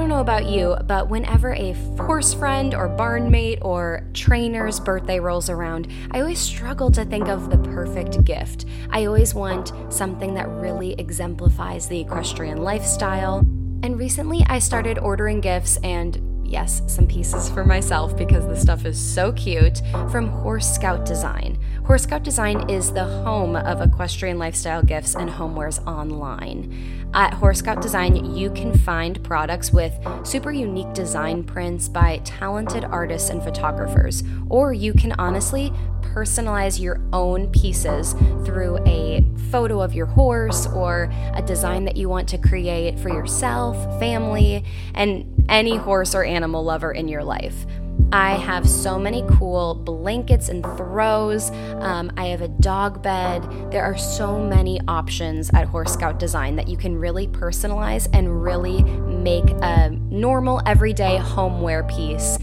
Know 0.09 0.19
about 0.19 0.45
you, 0.45 0.75
but 0.85 1.09
whenever 1.09 1.53
a 1.53 1.71
horse 1.97 2.33
friend 2.33 2.75
or 2.75 2.89
barn 2.89 3.31
mate 3.31 3.59
or 3.61 4.05
trainer's 4.13 4.79
birthday 4.79 5.19
rolls 5.19 5.49
around, 5.49 5.87
I 6.11 6.19
always 6.19 6.39
struggle 6.39 6.91
to 6.91 7.05
think 7.05 7.27
of 7.27 7.49
the 7.49 7.57
perfect 7.57 8.23
gift. 8.25 8.65
I 8.89 9.05
always 9.05 9.33
want 9.33 9.71
something 9.89 10.33
that 10.33 10.49
really 10.49 10.93
exemplifies 10.93 11.87
the 11.87 11.99
equestrian 11.99 12.57
lifestyle. 12.57 13.39
And 13.81 13.97
recently 13.97 14.43
I 14.47 14.59
started 14.59 14.99
ordering 14.99 15.39
gifts 15.39 15.77
and 15.77 16.45
yes, 16.45 16.81
some 16.87 17.07
pieces 17.07 17.49
for 17.49 17.63
myself 17.63 18.17
because 18.17 18.45
the 18.45 18.57
stuff 18.57 18.85
is 18.85 18.99
so 18.99 19.31
cute 19.33 19.81
from 20.11 20.27
Horse 20.27 20.69
Scout 20.69 21.05
Design. 21.05 21.57
Horse 21.89 22.03
Scout 22.03 22.21
Design 22.21 22.69
is 22.69 22.93
the 22.93 23.03
home 23.03 23.55
of 23.55 23.81
equestrian 23.81 24.37
lifestyle 24.37 24.83
gifts 24.83 25.15
and 25.15 25.27
homewares 25.27 25.83
online. 25.87 27.09
At 27.15 27.33
Horse 27.33 27.57
Scout 27.57 27.81
Design, 27.81 28.35
you 28.35 28.51
can 28.51 28.77
find 28.77 29.23
products 29.23 29.73
with 29.73 29.91
super 30.21 30.51
unique 30.51 30.93
design 30.93 31.43
prints 31.43 31.89
by 31.89 32.21
talented 32.23 32.83
artists 32.83 33.31
and 33.31 33.41
photographers, 33.41 34.21
or 34.51 34.71
you 34.71 34.93
can 34.93 35.13
honestly 35.13 35.73
personalize 36.01 36.79
your 36.79 37.01
own 37.11 37.47
pieces 37.47 38.13
through 38.45 38.77
a 38.85 39.25
photo 39.49 39.81
of 39.81 39.95
your 39.95 40.05
horse 40.05 40.67
or 40.67 41.11
a 41.33 41.41
design 41.41 41.85
that 41.85 41.97
you 41.97 42.07
want 42.07 42.29
to 42.29 42.37
create 42.37 42.99
for 42.99 43.09
yourself, 43.09 43.75
family, 43.99 44.63
and 44.93 45.43
any 45.49 45.75
horse 45.75 46.13
or 46.13 46.23
animal 46.23 46.63
lover 46.63 46.91
in 46.91 47.07
your 47.07 47.23
life. 47.23 47.65
I 48.11 48.31
have 48.31 48.67
so 48.67 48.97
many 48.97 49.23
cool 49.37 49.75
blankets 49.75 50.49
and 50.49 50.63
throws. 50.63 51.51
Um, 51.51 52.11
I 52.17 52.25
have 52.27 52.41
a 52.41 52.47
dog 52.47 53.03
bed. 53.03 53.43
There 53.71 53.83
are 53.83 53.97
so 53.97 54.39
many 54.39 54.79
options 54.87 55.51
at 55.53 55.67
Horse 55.67 55.93
Scout 55.93 56.17
Design 56.17 56.55
that 56.55 56.67
you 56.67 56.75
can 56.75 56.97
really 56.97 57.27
personalize 57.27 58.07
and 58.11 58.43
really 58.43 58.81
make 58.83 59.47
a 59.61 59.89
normal, 59.89 60.61
everyday 60.65 61.17
homeware 61.17 61.83
piece 61.83 62.39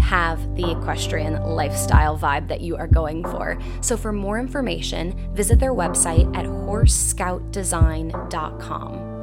have 0.00 0.56
the 0.56 0.70
equestrian 0.70 1.42
lifestyle 1.42 2.18
vibe 2.18 2.48
that 2.48 2.60
you 2.60 2.76
are 2.76 2.86
going 2.86 3.24
for. 3.24 3.58
So, 3.80 3.96
for 3.96 4.12
more 4.12 4.38
information, 4.38 5.34
visit 5.34 5.58
their 5.58 5.74
website 5.74 6.26
at 6.36 6.44
horsescoutdesign.com. 6.44 9.13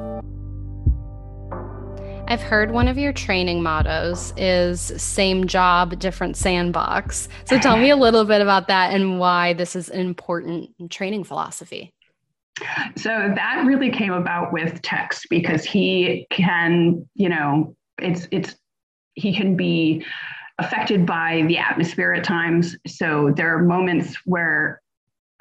I've 2.31 2.41
heard 2.41 2.71
one 2.71 2.87
of 2.87 2.97
your 2.97 3.11
training 3.11 3.61
mottos 3.61 4.31
is 4.37 4.79
same 4.79 5.47
job, 5.47 5.99
different 5.99 6.37
sandbox. 6.37 7.27
So 7.43 7.59
tell 7.59 7.75
me 7.75 7.89
a 7.89 7.95
little 7.97 8.23
bit 8.23 8.39
about 8.39 8.69
that 8.69 8.93
and 8.93 9.19
why 9.19 9.51
this 9.51 9.75
is 9.75 9.89
an 9.89 9.99
important 9.99 10.69
training 10.89 11.25
philosophy. 11.25 11.93
So 12.95 13.33
that 13.35 13.65
really 13.65 13.89
came 13.89 14.13
about 14.13 14.53
with 14.53 14.81
Tex 14.81 15.25
because 15.29 15.65
he 15.65 16.25
can, 16.29 17.05
you 17.15 17.27
know, 17.27 17.75
it's 17.97 18.29
it's 18.31 18.55
he 19.15 19.35
can 19.35 19.57
be 19.57 20.05
affected 20.57 21.05
by 21.05 21.43
the 21.49 21.57
atmosphere 21.57 22.13
at 22.13 22.23
times. 22.23 22.77
So 22.87 23.33
there 23.35 23.53
are 23.53 23.61
moments 23.61 24.15
where 24.23 24.81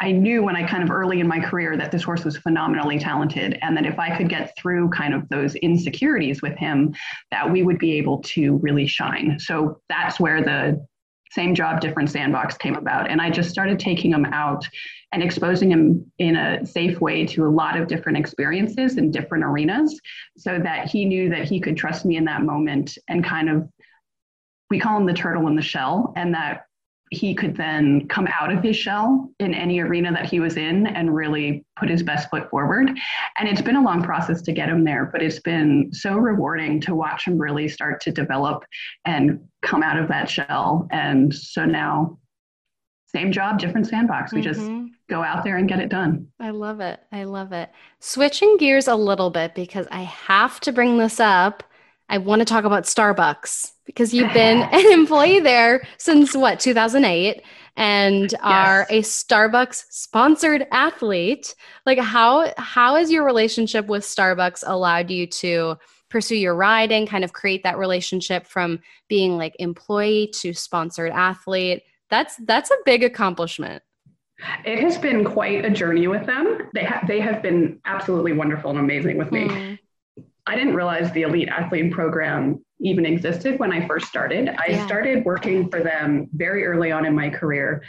I 0.03 0.13
knew 0.13 0.43
when 0.43 0.57
I 0.57 0.67
kind 0.67 0.83
of 0.83 0.91
early 0.91 1.21
in 1.21 1.29
my 1.29 1.39
career 1.41 1.77
that 1.77 1.93
this 1.93 2.03
horse 2.03 2.25
was 2.25 2.39
phenomenally 2.39 2.99
talented, 2.99 3.59
and 3.61 3.77
that 3.77 3.85
if 3.85 3.99
I 3.99 4.17
could 4.17 4.31
get 4.31 4.57
through 4.57 4.89
kind 4.91 5.13
of 5.13 5.29
those 5.29 5.55
insecurities 5.57 6.41
with 6.41 6.57
him, 6.57 6.95
that 7.31 7.51
we 7.51 7.63
would 7.63 7.79
be 7.79 7.93
able 7.99 8.23
to 8.23 8.57
really 8.59 8.87
shine. 8.87 9.39
So 9.39 9.81
that's 9.91 10.19
where 10.19 10.43
the 10.43 10.87
same 11.33 11.55
job, 11.55 11.81
different 11.81 12.11
sandbox 12.11 12.57
came 12.57 12.75
about. 12.75 13.09
And 13.11 13.21
I 13.21 13.31
just 13.31 13.51
started 13.51 13.79
taking 13.79 14.13
him 14.13 14.25
out 14.25 14.67
and 15.13 15.23
exposing 15.23 15.71
him 15.71 16.11
in 16.19 16.35
a 16.35 16.65
safe 16.67 17.01
way 17.01 17.27
to 17.27 17.47
a 17.47 17.49
lot 17.49 17.79
of 17.79 17.87
different 17.87 18.19
experiences 18.19 18.97
in 18.97 19.11
different 19.11 19.45
arenas 19.45 20.01
so 20.37 20.59
that 20.59 20.89
he 20.89 21.05
knew 21.05 21.29
that 21.29 21.45
he 21.45 21.61
could 21.61 21.77
trust 21.77 22.05
me 22.05 22.17
in 22.17 22.25
that 22.25 22.43
moment 22.43 22.97
and 23.09 23.23
kind 23.23 23.49
of, 23.49 23.69
we 24.71 24.81
call 24.81 24.97
him 24.97 25.07
the 25.07 25.13
turtle 25.13 25.47
in 25.47 25.57
the 25.57 25.63
shell, 25.63 26.13
and 26.17 26.35
that 26.35 26.63
he 27.11 27.35
could 27.35 27.57
then 27.57 28.07
come 28.07 28.29
out 28.41 28.53
of 28.53 28.63
his 28.63 28.77
shell 28.77 29.29
in 29.41 29.53
any 29.53 29.81
arena 29.81 30.13
that 30.13 30.27
he 30.27 30.39
was 30.39 30.57
in 30.57 30.87
and 30.87 31.15
really 31.15 31.65
put 31.77 31.89
his 31.89 32.05
best 32.05 32.31
foot 32.31 32.49
forward. 32.51 32.89
And 33.39 33.49
it's 33.49 33.61
been 33.61 33.77
a 33.77 33.83
long 33.83 34.03
process 34.03 34.43
to 34.43 34.53
get 34.53 34.69
him 34.69 34.85
there, 34.85 35.11
but 35.13 35.21
it's 35.21 35.41
been 35.41 35.91
so 35.93 36.15
rewarding 36.15 36.81
to 36.83 36.95
watch 36.95 37.25
him 37.27 37.37
really 37.37 37.69
start 37.69 38.01
to 38.03 38.13
develop 38.13 38.65
and 39.05 39.41
come 39.63 39.83
out 39.83 39.99
of 39.99 40.07
that 40.09 40.31
shell. 40.31 40.87
And 40.93 41.35
so 41.35 41.65
now, 41.65 42.19
same 43.09 43.33
job, 43.33 43.59
different 43.59 43.89
sandbox. 43.89 44.33
We 44.33 44.41
mm-hmm. 44.41 44.85
just 44.87 44.95
go 45.09 45.25
out 45.25 45.43
there 45.43 45.57
and 45.57 45.69
get 45.69 45.81
it 45.81 45.89
done. 45.89 46.29
I 46.39 46.51
love 46.51 46.79
it. 46.79 47.01
I 47.11 47.25
love 47.25 47.53
it. 47.53 47.71
Switching 47.99 48.57
gears 48.57 48.87
a 48.87 48.95
little 48.95 49.31
bit 49.31 49.57
because 49.57 49.89
I 49.91 50.03
have 50.03 50.61
to 50.61 50.73
bring 50.73 50.99
this 50.99 51.19
up. 51.19 51.65
I 52.11 52.19
want 52.19 52.41
to 52.41 52.45
talk 52.45 52.65
about 52.65 52.85
Starbucks 52.85 53.71
because 53.87 54.13
you've 54.13 54.33
been 54.33 54.63
an 54.73 54.93
employee 54.93 55.39
there 55.39 55.87
since 55.97 56.35
what 56.35 56.59
2008 56.59 57.43
and 57.77 58.33
yes. 58.33 58.41
are 58.43 58.87
a 58.91 59.01
Starbucks 59.01 59.85
sponsored 59.91 60.67
athlete. 60.73 61.55
Like 61.87 61.99
how 61.99 62.53
how 62.59 62.97
has 62.97 63.13
your 63.13 63.25
relationship 63.25 63.87
with 63.87 64.03
Starbucks 64.03 64.65
allowed 64.67 65.09
you 65.11 65.29
to 65.29 65.77
pursue 66.09 66.35
your 66.35 66.57
riding, 66.57 67.07
kind 67.07 67.23
of 67.23 67.33
create 67.33 67.63
that 67.63 67.79
relationship 67.79 68.45
from 68.45 68.81
being 69.09 69.39
like 69.39 69.55
employee 69.61 70.33
to 70.41 70.53
sponsored 70.53 71.13
athlete? 71.13 71.85
That's 72.11 72.35
that's 72.45 72.73
a 72.73 72.77
big 72.85 73.05
accomplishment. 73.05 73.85
It 74.65 74.81
has 74.81 74.99
been 74.99 75.25
quite 75.25 75.65
a 75.65 75.71
journey 75.71 76.09
with 76.09 76.27
them. 76.27 76.71
They 76.75 76.83
have 76.83 77.07
they 77.07 77.21
have 77.21 77.41
been 77.41 77.79
absolutely 77.85 78.33
wonderful 78.33 78.71
and 78.71 78.81
amazing 78.81 79.17
with 79.17 79.31
me. 79.31 79.47
Mm. 79.47 79.79
I 80.51 80.57
didn't 80.57 80.75
realize 80.75 81.13
the 81.13 81.23
elite 81.23 81.49
athlete 81.49 81.93
program 81.93 82.65
even 82.81 83.07
existed 83.07 83.61
when 83.61 83.73
I 83.73 83.87
first 83.87 84.07
started. 84.07 84.49
I 84.49 84.71
yeah. 84.71 84.85
started 84.85 85.25
working 85.25 85.71
for 85.71 85.81
them 85.81 86.29
very 86.33 86.67
early 86.67 86.91
on 86.91 87.07
in 87.07 87.15
my 87.15 87.31
career 87.31 87.85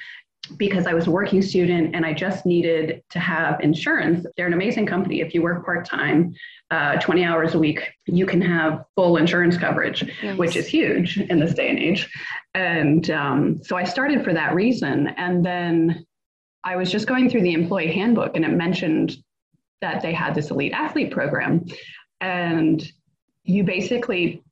because 0.58 0.86
I 0.86 0.94
was 0.94 1.08
a 1.08 1.12
working 1.12 1.42
student 1.42 1.96
and 1.96 2.06
I 2.06 2.14
just 2.14 2.46
needed 2.46 3.02
to 3.10 3.20
have 3.20 3.62
insurance. 3.62 4.28
They're 4.38 4.46
an 4.46 4.54
amazing 4.54 4.86
company. 4.86 5.22
If 5.22 5.34
you 5.34 5.42
work 5.42 5.66
part 5.66 5.86
time, 5.88 6.36
uh, 6.70 7.00
20 7.00 7.24
hours 7.24 7.56
a 7.56 7.60
week, 7.60 7.94
you 8.06 8.28
can 8.28 8.42
have 8.42 8.86
full 8.96 9.18
insurance 9.18 9.58
coverage, 9.58 10.04
nice. 10.22 10.38
which 10.38 10.56
is 10.56 10.68
huge 10.68 11.18
in 11.18 11.40
this 11.40 11.56
day 11.56 11.68
and 11.68 11.80
age. 11.80 12.14
And 12.54 13.10
um, 13.10 13.64
so 13.64 13.76
I 13.76 13.86
started 13.86 14.24
for 14.24 14.34
that 14.34 14.54
reason. 14.54 15.08
And 15.18 15.44
then 15.44 16.06
I 16.64 16.76
was 16.76 16.92
just 16.92 17.08
going 17.08 17.28
through 17.28 17.42
the 17.42 17.54
employee 17.54 17.92
handbook 17.92 18.36
and 18.36 18.46
it 18.46 18.52
mentioned 18.52 19.18
that 19.82 20.04
they 20.04 20.14
had 20.14 20.36
this 20.36 20.52
elite 20.52 20.74
athlete 20.74 21.10
program. 21.10 21.66
And 22.22 22.90
you 23.44 23.64
basically 23.64 24.44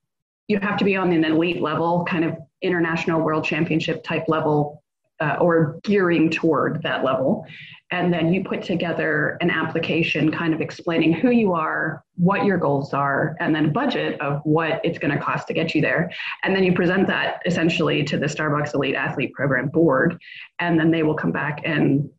you 0.49 0.59
have 0.59 0.77
to 0.77 0.83
be 0.83 0.97
on 0.97 1.13
an 1.13 1.23
elite 1.23 1.61
level, 1.61 2.03
kind 2.05 2.25
of 2.25 2.35
international 2.61 3.21
world 3.21 3.45
championship 3.45 4.03
type 4.03 4.25
level 4.27 4.83
uh, 5.21 5.37
or 5.39 5.79
gearing 5.83 6.29
toward 6.29 6.81
that 6.81 7.05
level. 7.05 7.45
And 7.91 8.13
then 8.13 8.33
you 8.33 8.43
put 8.43 8.63
together 8.63 9.37
an 9.41 9.49
application 9.49 10.31
kind 10.31 10.53
of 10.53 10.61
explaining 10.61 11.13
who 11.13 11.31
you 11.31 11.53
are, 11.53 12.03
what 12.15 12.45
your 12.45 12.57
goals 12.57 12.93
are, 12.93 13.35
and 13.39 13.53
then 13.53 13.65
a 13.65 13.69
budget 13.69 14.19
of 14.21 14.41
what 14.43 14.81
it's 14.83 14.99
going 14.99 15.15
to 15.15 15.19
cost 15.19 15.47
to 15.47 15.53
get 15.53 15.73
you 15.73 15.81
there. 15.81 16.11
And 16.43 16.55
then 16.55 16.63
you 16.63 16.73
present 16.73 17.07
that 17.07 17.41
essentially 17.45 18.03
to 18.05 18.17
the 18.17 18.27
Starbucks 18.27 18.73
Elite 18.73 18.95
Athlete 18.95 19.33
Program 19.33 19.69
board. 19.69 20.19
And 20.59 20.79
then 20.79 20.91
they 20.91 21.03
will 21.03 21.15
come 21.15 21.31
back 21.31 21.61
and 21.65 22.09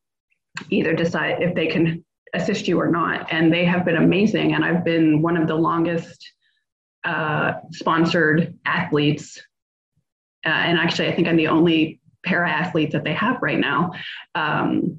either 0.71 0.95
decide 0.95 1.43
if 1.43 1.55
they 1.55 1.69
can 1.69 2.05
assist 2.35 2.69
you 2.69 2.81
or 2.81 2.91
not. 2.91 3.33
And 3.33 3.53
they 3.53 3.65
have 3.65 3.85
been 3.85 3.97
amazing. 3.97 4.55
And 4.55 4.65
I've 4.65 4.85
been 4.85 5.23
one 5.23 5.37
of 5.37 5.49
the 5.49 5.55
longest 5.55 6.31
uh, 7.05 7.55
sponsored 7.73 8.59
athletes. 8.65 9.41
Uh, 10.45 10.49
and 10.49 10.79
actually, 10.79 11.09
I 11.09 11.15
think 11.15 11.29
I'm 11.29 11.37
the 11.37 11.49
only 11.49 12.01
para 12.25 12.49
athlete 12.51 12.93
that 12.93 13.05
they 13.05 13.15
have 13.15 13.41
right 13.43 13.59
now. 13.59 13.93
Um, 14.35 14.99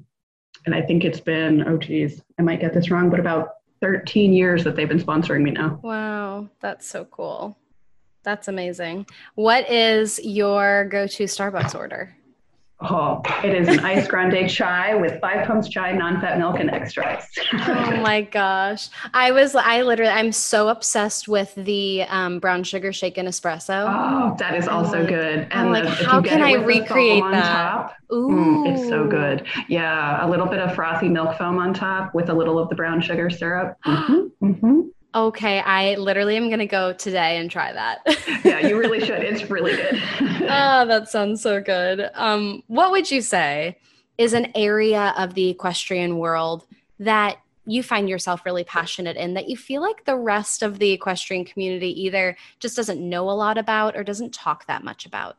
and 0.65 0.75
I 0.75 0.81
think 0.81 1.03
it's 1.03 1.19
been, 1.19 1.67
oh 1.67 1.77
geez, 1.77 2.21
I 2.39 2.43
might 2.43 2.59
get 2.59 2.73
this 2.73 2.91
wrong, 2.91 3.09
but 3.09 3.19
about 3.19 3.49
13 3.81 4.31
years 4.33 4.63
that 4.63 4.75
they've 4.75 4.87
been 4.87 4.99
sponsoring 4.99 5.41
me 5.41 5.51
now. 5.51 5.79
Wow, 5.81 6.49
that's 6.59 6.87
so 6.87 7.05
cool. 7.05 7.57
That's 8.23 8.47
amazing. 8.47 9.07
What 9.33 9.69
is 9.69 10.19
your 10.23 10.85
go 10.85 11.07
to 11.07 11.23
Starbucks 11.23 11.73
order? 11.73 12.15
Oh, 12.83 13.21
it 13.43 13.53
is 13.53 13.67
an 13.67 13.79
iced 13.81 14.09
grande 14.09 14.49
chai 14.49 14.95
with 14.95 15.19
five 15.21 15.45
pumps 15.45 15.69
chai, 15.69 15.91
non-fat 15.91 16.39
milk, 16.39 16.59
and 16.59 16.69
extra 16.71 17.17
ice. 17.17 17.27
oh 17.53 18.01
my 18.01 18.21
gosh! 18.21 18.89
I 19.13 19.31
was, 19.31 19.55
I 19.55 19.83
literally, 19.83 20.11
I'm 20.11 20.31
so 20.31 20.69
obsessed 20.69 21.27
with 21.27 21.53
the 21.55 22.03
um, 22.03 22.39
brown 22.39 22.63
sugar 22.63 22.91
shaken 22.91 23.27
espresso. 23.27 23.85
Oh, 23.87 24.35
that 24.39 24.55
is 24.55 24.67
also 24.67 25.05
good. 25.05 25.47
And 25.51 25.53
I'm 25.53 25.71
like, 25.71 25.83
the, 25.83 26.05
how 26.05 26.21
can 26.21 26.41
I 26.41 26.53
recreate 26.53 27.23
that? 27.31 27.43
Top, 27.43 27.95
Ooh, 28.11 28.29
mm, 28.29 28.71
it's 28.73 28.87
so 28.89 29.07
good. 29.07 29.45
Yeah, 29.67 30.25
a 30.25 30.27
little 30.27 30.47
bit 30.47 30.59
of 30.59 30.73
frothy 30.73 31.07
milk 31.09 31.37
foam 31.37 31.59
on 31.59 31.73
top 31.73 32.15
with 32.15 32.29
a 32.29 32.33
little 32.33 32.57
of 32.57 32.69
the 32.69 32.75
brown 32.75 33.01
sugar 33.01 33.29
syrup. 33.29 33.77
Mm-hmm, 33.91 34.45
mm-hmm. 34.45 34.81
Okay, 35.13 35.59
I 35.59 35.95
literally 35.95 36.37
am 36.37 36.47
going 36.47 36.59
to 36.59 36.65
go 36.65 36.93
today 36.93 37.37
and 37.37 37.51
try 37.51 37.73
that. 37.73 37.99
yeah, 38.45 38.59
you 38.59 38.77
really 38.77 39.01
should. 39.01 39.21
It's 39.21 39.43
really 39.49 39.75
good. 39.75 40.01
oh, 40.43 40.85
that 40.85 41.09
sounds 41.09 41.41
so 41.41 41.61
good. 41.61 42.09
Um, 42.13 42.63
what 42.67 42.91
would 42.91 43.11
you 43.11 43.21
say 43.21 43.77
is 44.17 44.33
an 44.33 44.51
area 44.55 45.13
of 45.17 45.33
the 45.33 45.49
equestrian 45.49 46.17
world 46.17 46.65
that 46.99 47.39
you 47.65 47.83
find 47.83 48.09
yourself 48.09 48.45
really 48.45 48.63
passionate 48.63 49.17
in 49.17 49.33
that 49.33 49.49
you 49.49 49.57
feel 49.57 49.81
like 49.81 50.05
the 50.05 50.15
rest 50.15 50.63
of 50.63 50.79
the 50.79 50.91
equestrian 50.91 51.45
community 51.45 52.03
either 52.03 52.37
just 52.59 52.75
doesn't 52.75 53.01
know 53.01 53.29
a 53.29 53.31
lot 53.31 53.57
about 53.57 53.95
or 53.95 54.03
doesn't 54.03 54.33
talk 54.33 54.65
that 54.67 54.83
much 54.83 55.05
about? 55.05 55.37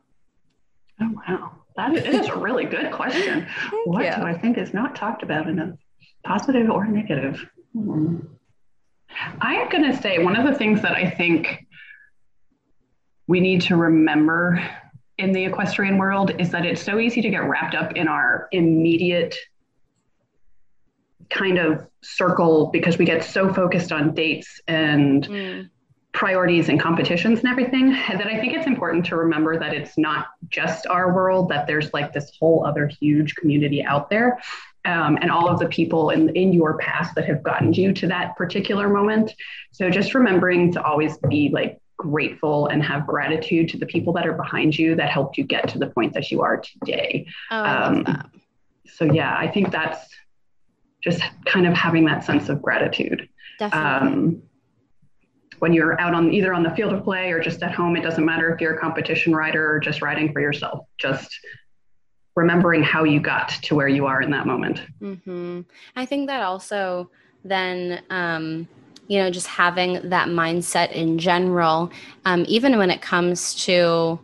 Oh, 1.01 1.11
wow. 1.27 1.51
That 1.75 1.95
is 1.95 2.27
a 2.27 2.35
really 2.35 2.65
good 2.65 2.91
question. 2.91 3.47
what 3.85 4.05
you. 4.05 4.15
do 4.15 4.21
I 4.21 4.37
think 4.37 4.57
is 4.57 4.73
not 4.73 4.95
talked 4.95 5.23
about 5.23 5.47
enough, 5.47 5.77
positive 6.23 6.69
or 6.69 6.85
negative? 6.85 7.49
Hmm. 7.73 8.19
I 9.41 9.55
am 9.55 9.69
going 9.69 9.91
to 9.91 10.01
say 10.01 10.19
one 10.19 10.35
of 10.35 10.45
the 10.45 10.57
things 10.57 10.81
that 10.81 10.93
I 10.93 11.09
think 11.09 11.65
we 13.27 13.39
need 13.39 13.61
to 13.63 13.75
remember 13.75 14.63
in 15.17 15.31
the 15.31 15.45
equestrian 15.45 15.97
world 15.97 16.31
is 16.39 16.51
that 16.51 16.65
it's 16.65 16.81
so 16.81 16.99
easy 16.99 17.21
to 17.21 17.29
get 17.29 17.43
wrapped 17.43 17.75
up 17.75 17.95
in 17.95 18.07
our 18.07 18.47
immediate 18.51 19.35
kind 21.29 21.57
of 21.57 21.87
circle 22.01 22.69
because 22.71 22.97
we 22.97 23.05
get 23.05 23.23
so 23.23 23.53
focused 23.53 23.91
on 23.91 24.13
dates 24.13 24.59
and 24.67 25.27
mm. 25.27 25.69
Priorities 26.13 26.69
and 26.69 26.79
competitions 26.79 27.39
and 27.39 27.49
everything 27.49 27.89
that 27.91 28.27
I 28.27 28.39
think 28.39 28.53
it's 28.53 28.67
important 28.67 29.05
to 29.07 29.15
remember 29.15 29.57
that 29.59 29.73
it's 29.73 29.97
not 29.97 30.27
just 30.49 30.85
our 30.87 31.13
world, 31.13 31.49
that 31.49 31.65
there's 31.65 31.91
like 31.93 32.13
this 32.13 32.31
whole 32.39 32.65
other 32.65 32.87
huge 32.87 33.35
community 33.35 33.83
out 33.83 34.09
there 34.09 34.39
um, 34.85 35.17
and 35.21 35.31
all 35.31 35.49
of 35.49 35.59
the 35.59 35.67
people 35.67 36.11
in, 36.11 36.29
in 36.35 36.53
your 36.53 36.77
past 36.77 37.15
that 37.15 37.25
have 37.25 37.41
gotten 37.41 37.73
you 37.73 37.93
to 37.93 38.07
that 38.07 38.35
particular 38.35 38.89
moment. 38.89 39.33
So 39.71 39.89
just 39.89 40.13
remembering 40.13 40.71
to 40.73 40.83
always 40.83 41.17
be 41.29 41.49
like 41.49 41.79
grateful 41.97 42.67
and 42.67 42.83
have 42.83 43.07
gratitude 43.07 43.69
to 43.69 43.77
the 43.77 43.85
people 43.85 44.13
that 44.13 44.27
are 44.27 44.33
behind 44.33 44.77
you 44.77 44.95
that 44.95 45.09
helped 45.09 45.37
you 45.37 45.43
get 45.45 45.67
to 45.69 45.79
the 45.79 45.87
point 45.87 46.13
that 46.13 46.31
you 46.31 46.41
are 46.41 46.57
today. 46.57 47.25
Oh, 47.49 47.63
um. 47.63 48.29
So 48.85 49.05
yeah, 49.05 49.35
I 49.35 49.47
think 49.47 49.71
that's 49.71 50.09
just 51.01 51.23
kind 51.45 51.65
of 51.65 51.73
having 51.73 52.05
that 52.05 52.23
sense 52.23 52.49
of 52.49 52.61
gratitude. 52.61 53.27
Definitely. 53.57 54.07
Um, 54.07 54.43
when 55.63 55.71
you're 55.71 55.97
out 56.01 56.13
on 56.13 56.33
either 56.33 56.53
on 56.53 56.61
the 56.61 56.71
field 56.71 56.91
of 56.91 57.05
play 57.05 57.31
or 57.31 57.39
just 57.39 57.63
at 57.63 57.71
home, 57.73 57.95
it 57.95 58.01
doesn't 58.01 58.25
matter 58.25 58.53
if 58.53 58.59
you're 58.59 58.75
a 58.75 58.77
competition 58.77 59.33
rider 59.33 59.71
or 59.71 59.79
just 59.79 60.01
riding 60.01 60.33
for 60.33 60.41
yourself. 60.41 60.85
Just 60.97 61.39
remembering 62.35 62.83
how 62.83 63.05
you 63.05 63.21
got 63.21 63.47
to 63.47 63.73
where 63.73 63.87
you 63.87 64.05
are 64.05 64.21
in 64.21 64.29
that 64.31 64.45
moment. 64.45 64.81
Mm-hmm. 65.01 65.61
I 65.95 66.05
think 66.05 66.27
that 66.27 66.41
also 66.41 67.09
then, 67.45 68.03
um, 68.09 68.67
you 69.07 69.19
know, 69.19 69.31
just 69.31 69.47
having 69.47 70.09
that 70.09 70.27
mindset 70.27 70.91
in 70.91 71.17
general, 71.17 71.89
um, 72.25 72.43
even 72.49 72.77
when 72.77 72.91
it 72.91 73.01
comes 73.01 73.55
to 73.63 74.19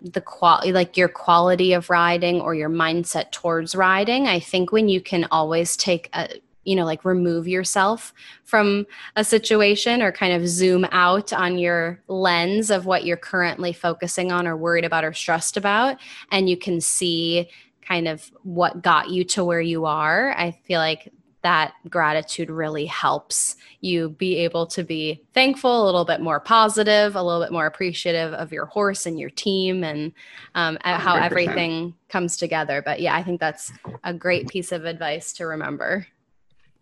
the 0.00 0.20
quality, 0.20 0.72
like 0.72 0.96
your 0.96 1.08
quality 1.08 1.74
of 1.74 1.90
riding 1.90 2.40
or 2.40 2.56
your 2.56 2.70
mindset 2.70 3.30
towards 3.30 3.76
riding, 3.76 4.26
I 4.26 4.40
think 4.40 4.72
when 4.72 4.88
you 4.88 5.00
can 5.00 5.28
always 5.30 5.76
take 5.76 6.10
a, 6.12 6.28
you 6.68 6.76
know 6.76 6.84
like 6.84 7.04
remove 7.04 7.48
yourself 7.48 8.12
from 8.44 8.86
a 9.16 9.24
situation 9.24 10.02
or 10.02 10.12
kind 10.12 10.34
of 10.34 10.46
zoom 10.46 10.86
out 10.92 11.32
on 11.32 11.56
your 11.56 11.98
lens 12.08 12.70
of 12.70 12.84
what 12.84 13.06
you're 13.06 13.16
currently 13.16 13.72
focusing 13.72 14.30
on 14.30 14.46
or 14.46 14.54
worried 14.54 14.84
about 14.84 15.02
or 15.02 15.14
stressed 15.14 15.56
about 15.56 15.96
and 16.30 16.50
you 16.50 16.58
can 16.58 16.78
see 16.78 17.48
kind 17.80 18.06
of 18.06 18.30
what 18.42 18.82
got 18.82 19.08
you 19.08 19.24
to 19.24 19.42
where 19.42 19.62
you 19.62 19.86
are 19.86 20.34
i 20.36 20.50
feel 20.66 20.78
like 20.78 21.10
that 21.42 21.72
gratitude 21.88 22.50
really 22.50 22.84
helps 22.84 23.56
you 23.80 24.10
be 24.10 24.36
able 24.36 24.66
to 24.66 24.82
be 24.82 25.22
thankful, 25.34 25.84
a 25.84 25.86
little 25.86 26.04
bit 26.04 26.20
more 26.20 26.40
positive, 26.40 27.14
a 27.14 27.22
little 27.22 27.40
bit 27.40 27.52
more 27.52 27.66
appreciative 27.66 28.34
of 28.34 28.52
your 28.52 28.66
horse 28.66 29.06
and 29.06 29.20
your 29.20 29.30
team 29.30 29.84
and 29.84 30.12
um, 30.56 30.76
how 30.82 31.14
everything 31.14 31.94
comes 32.08 32.36
together. 32.36 32.82
But 32.82 33.00
yeah, 33.00 33.14
I 33.14 33.22
think 33.22 33.38
that's 33.38 33.72
a 34.02 34.12
great 34.12 34.48
piece 34.48 34.72
of 34.72 34.84
advice 34.84 35.32
to 35.34 35.46
remember. 35.46 36.08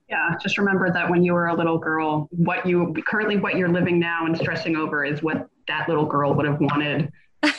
Yeah, 0.08 0.34
just 0.40 0.56
remember 0.56 0.90
that 0.92 1.10
when 1.10 1.24
you 1.24 1.32
were 1.32 1.48
a 1.48 1.54
little 1.54 1.78
girl, 1.78 2.28
what 2.30 2.64
you 2.64 2.94
currently 3.06 3.36
what 3.36 3.56
you're 3.56 3.68
living 3.68 3.98
now 3.98 4.26
and 4.26 4.36
stressing 4.36 4.76
over 4.76 5.04
is 5.04 5.22
what 5.22 5.48
that 5.66 5.88
little 5.88 6.06
girl 6.06 6.32
would 6.34 6.46
have 6.46 6.60
wanted 6.60 7.10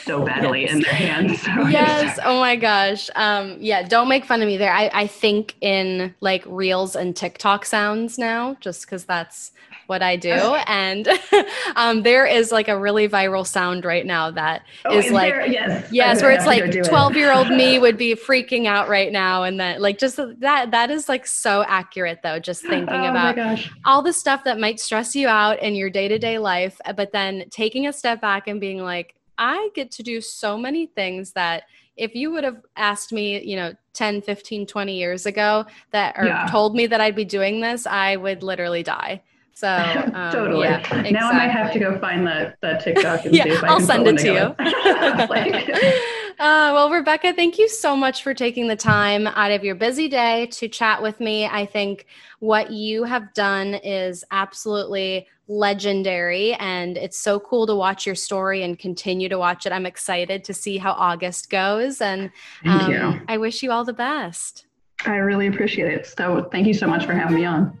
so 0.04 0.24
badly 0.24 0.62
yes. 0.62 0.72
in 0.72 0.80
their 0.80 0.92
hands. 0.92 1.42
So 1.48 1.66
yes. 1.68 2.18
oh 2.24 2.40
my 2.40 2.56
gosh. 2.56 3.10
Um, 3.14 3.56
yeah, 3.60 3.82
don't 3.82 4.08
make 4.08 4.24
fun 4.24 4.40
of 4.42 4.46
me 4.46 4.56
there. 4.56 4.72
I, 4.72 4.90
I 4.92 5.06
think 5.06 5.56
in 5.60 6.14
like 6.20 6.42
reels 6.46 6.96
and 6.96 7.14
TikTok 7.14 7.64
sounds 7.64 8.18
now, 8.18 8.56
just 8.60 8.82
because 8.82 9.04
that's 9.04 9.52
what 9.88 10.02
I 10.02 10.16
do. 10.16 10.30
and 10.30 11.08
um, 11.76 12.02
there 12.02 12.26
is 12.26 12.52
like 12.52 12.68
a 12.68 12.78
really 12.78 13.08
viral 13.08 13.46
sound 13.46 13.84
right 13.84 14.04
now 14.04 14.30
that 14.30 14.62
oh, 14.84 14.96
is 14.96 15.10
like, 15.10 15.32
there? 15.32 15.46
yes, 15.46 15.88
yes, 15.90 16.22
where 16.22 16.30
it's 16.30 16.46
like 16.46 16.70
12 16.70 17.16
year 17.16 17.32
old 17.32 17.48
me 17.48 17.78
would 17.80 17.96
be 17.96 18.14
freaking 18.14 18.66
out 18.66 18.88
right 18.88 19.10
now. 19.10 19.44
And 19.44 19.58
that, 19.60 19.80
like 19.80 19.98
just 19.98 20.16
that, 20.40 20.70
that 20.70 20.90
is 20.90 21.08
like 21.08 21.26
so 21.26 21.64
accurate 21.66 22.20
though, 22.22 22.38
just 22.38 22.62
thinking 22.62 23.00
oh 23.00 23.10
about 23.10 23.58
all 23.84 24.02
the 24.02 24.12
stuff 24.12 24.44
that 24.44 24.60
might 24.60 24.78
stress 24.78 25.16
you 25.16 25.26
out 25.26 25.60
in 25.62 25.74
your 25.74 25.88
day 25.88 26.06
to 26.06 26.18
day 26.18 26.38
life, 26.38 26.78
but 26.94 27.12
then 27.12 27.44
taking 27.50 27.86
a 27.86 27.92
step 27.92 28.20
back 28.20 28.46
and 28.46 28.60
being 28.60 28.82
like, 28.82 29.14
I 29.38 29.70
get 29.74 29.90
to 29.92 30.02
do 30.02 30.20
so 30.20 30.58
many 30.58 30.86
things 30.86 31.32
that 31.32 31.64
if 31.96 32.14
you 32.14 32.30
would 32.30 32.44
have 32.44 32.60
asked 32.76 33.12
me, 33.12 33.42
you 33.42 33.56
know, 33.56 33.74
10, 33.94 34.22
15, 34.22 34.66
20 34.66 34.96
years 34.96 35.26
ago 35.26 35.64
that 35.90 36.14
or 36.16 36.26
yeah. 36.26 36.46
told 36.46 36.76
me 36.76 36.86
that 36.86 37.00
I'd 37.00 37.16
be 37.16 37.24
doing 37.24 37.60
this, 37.60 37.86
I 37.86 38.16
would 38.16 38.42
literally 38.42 38.82
die. 38.82 39.22
So 39.58 39.68
um, 40.14 40.30
totally. 40.30 40.66
Yeah, 40.66 40.78
exactly. 40.78 41.10
Now 41.10 41.30
I 41.30 41.32
might 41.32 41.50
have 41.50 41.72
to 41.72 41.80
go 41.80 41.98
find 41.98 42.24
that 42.28 42.58
the 42.60 42.80
TikTok 42.82 43.24
and 43.24 43.34
yeah, 43.34 43.42
see 43.42 43.50
if 43.50 43.64
I 43.64 43.68
I'll 43.68 43.78
can 43.78 43.86
send 43.86 44.06
it 44.06 44.18
to 44.18 44.32
you. 44.32 46.04
Uh, 46.40 46.70
well, 46.72 46.88
Rebecca, 46.88 47.32
thank 47.32 47.58
you 47.58 47.68
so 47.68 47.96
much 47.96 48.22
for 48.22 48.32
taking 48.32 48.68
the 48.68 48.76
time 48.76 49.26
out 49.26 49.50
of 49.50 49.64
your 49.64 49.74
busy 49.74 50.06
day 50.06 50.46
to 50.52 50.68
chat 50.68 51.02
with 51.02 51.18
me. 51.18 51.46
I 51.46 51.66
think 51.66 52.06
what 52.38 52.70
you 52.70 53.02
have 53.02 53.34
done 53.34 53.74
is 53.74 54.22
absolutely 54.30 55.26
legendary, 55.48 56.52
and 56.54 56.96
it's 56.96 57.18
so 57.18 57.40
cool 57.40 57.66
to 57.66 57.74
watch 57.74 58.06
your 58.06 58.14
story 58.14 58.62
and 58.62 58.78
continue 58.78 59.28
to 59.28 59.36
watch 59.36 59.66
it. 59.66 59.72
I'm 59.72 59.84
excited 59.84 60.44
to 60.44 60.54
see 60.54 60.78
how 60.78 60.92
August 60.92 61.50
goes, 61.50 62.00
and 62.00 62.30
um, 62.64 63.24
I 63.26 63.36
wish 63.36 63.64
you 63.64 63.72
all 63.72 63.84
the 63.84 63.92
best. 63.92 64.66
I 65.06 65.16
really 65.16 65.48
appreciate 65.48 65.92
it. 65.92 66.06
So, 66.06 66.48
thank 66.52 66.68
you 66.68 66.74
so 66.74 66.86
much 66.86 67.04
for 67.04 67.14
having 67.14 67.34
me 67.34 67.46
on. 67.46 67.80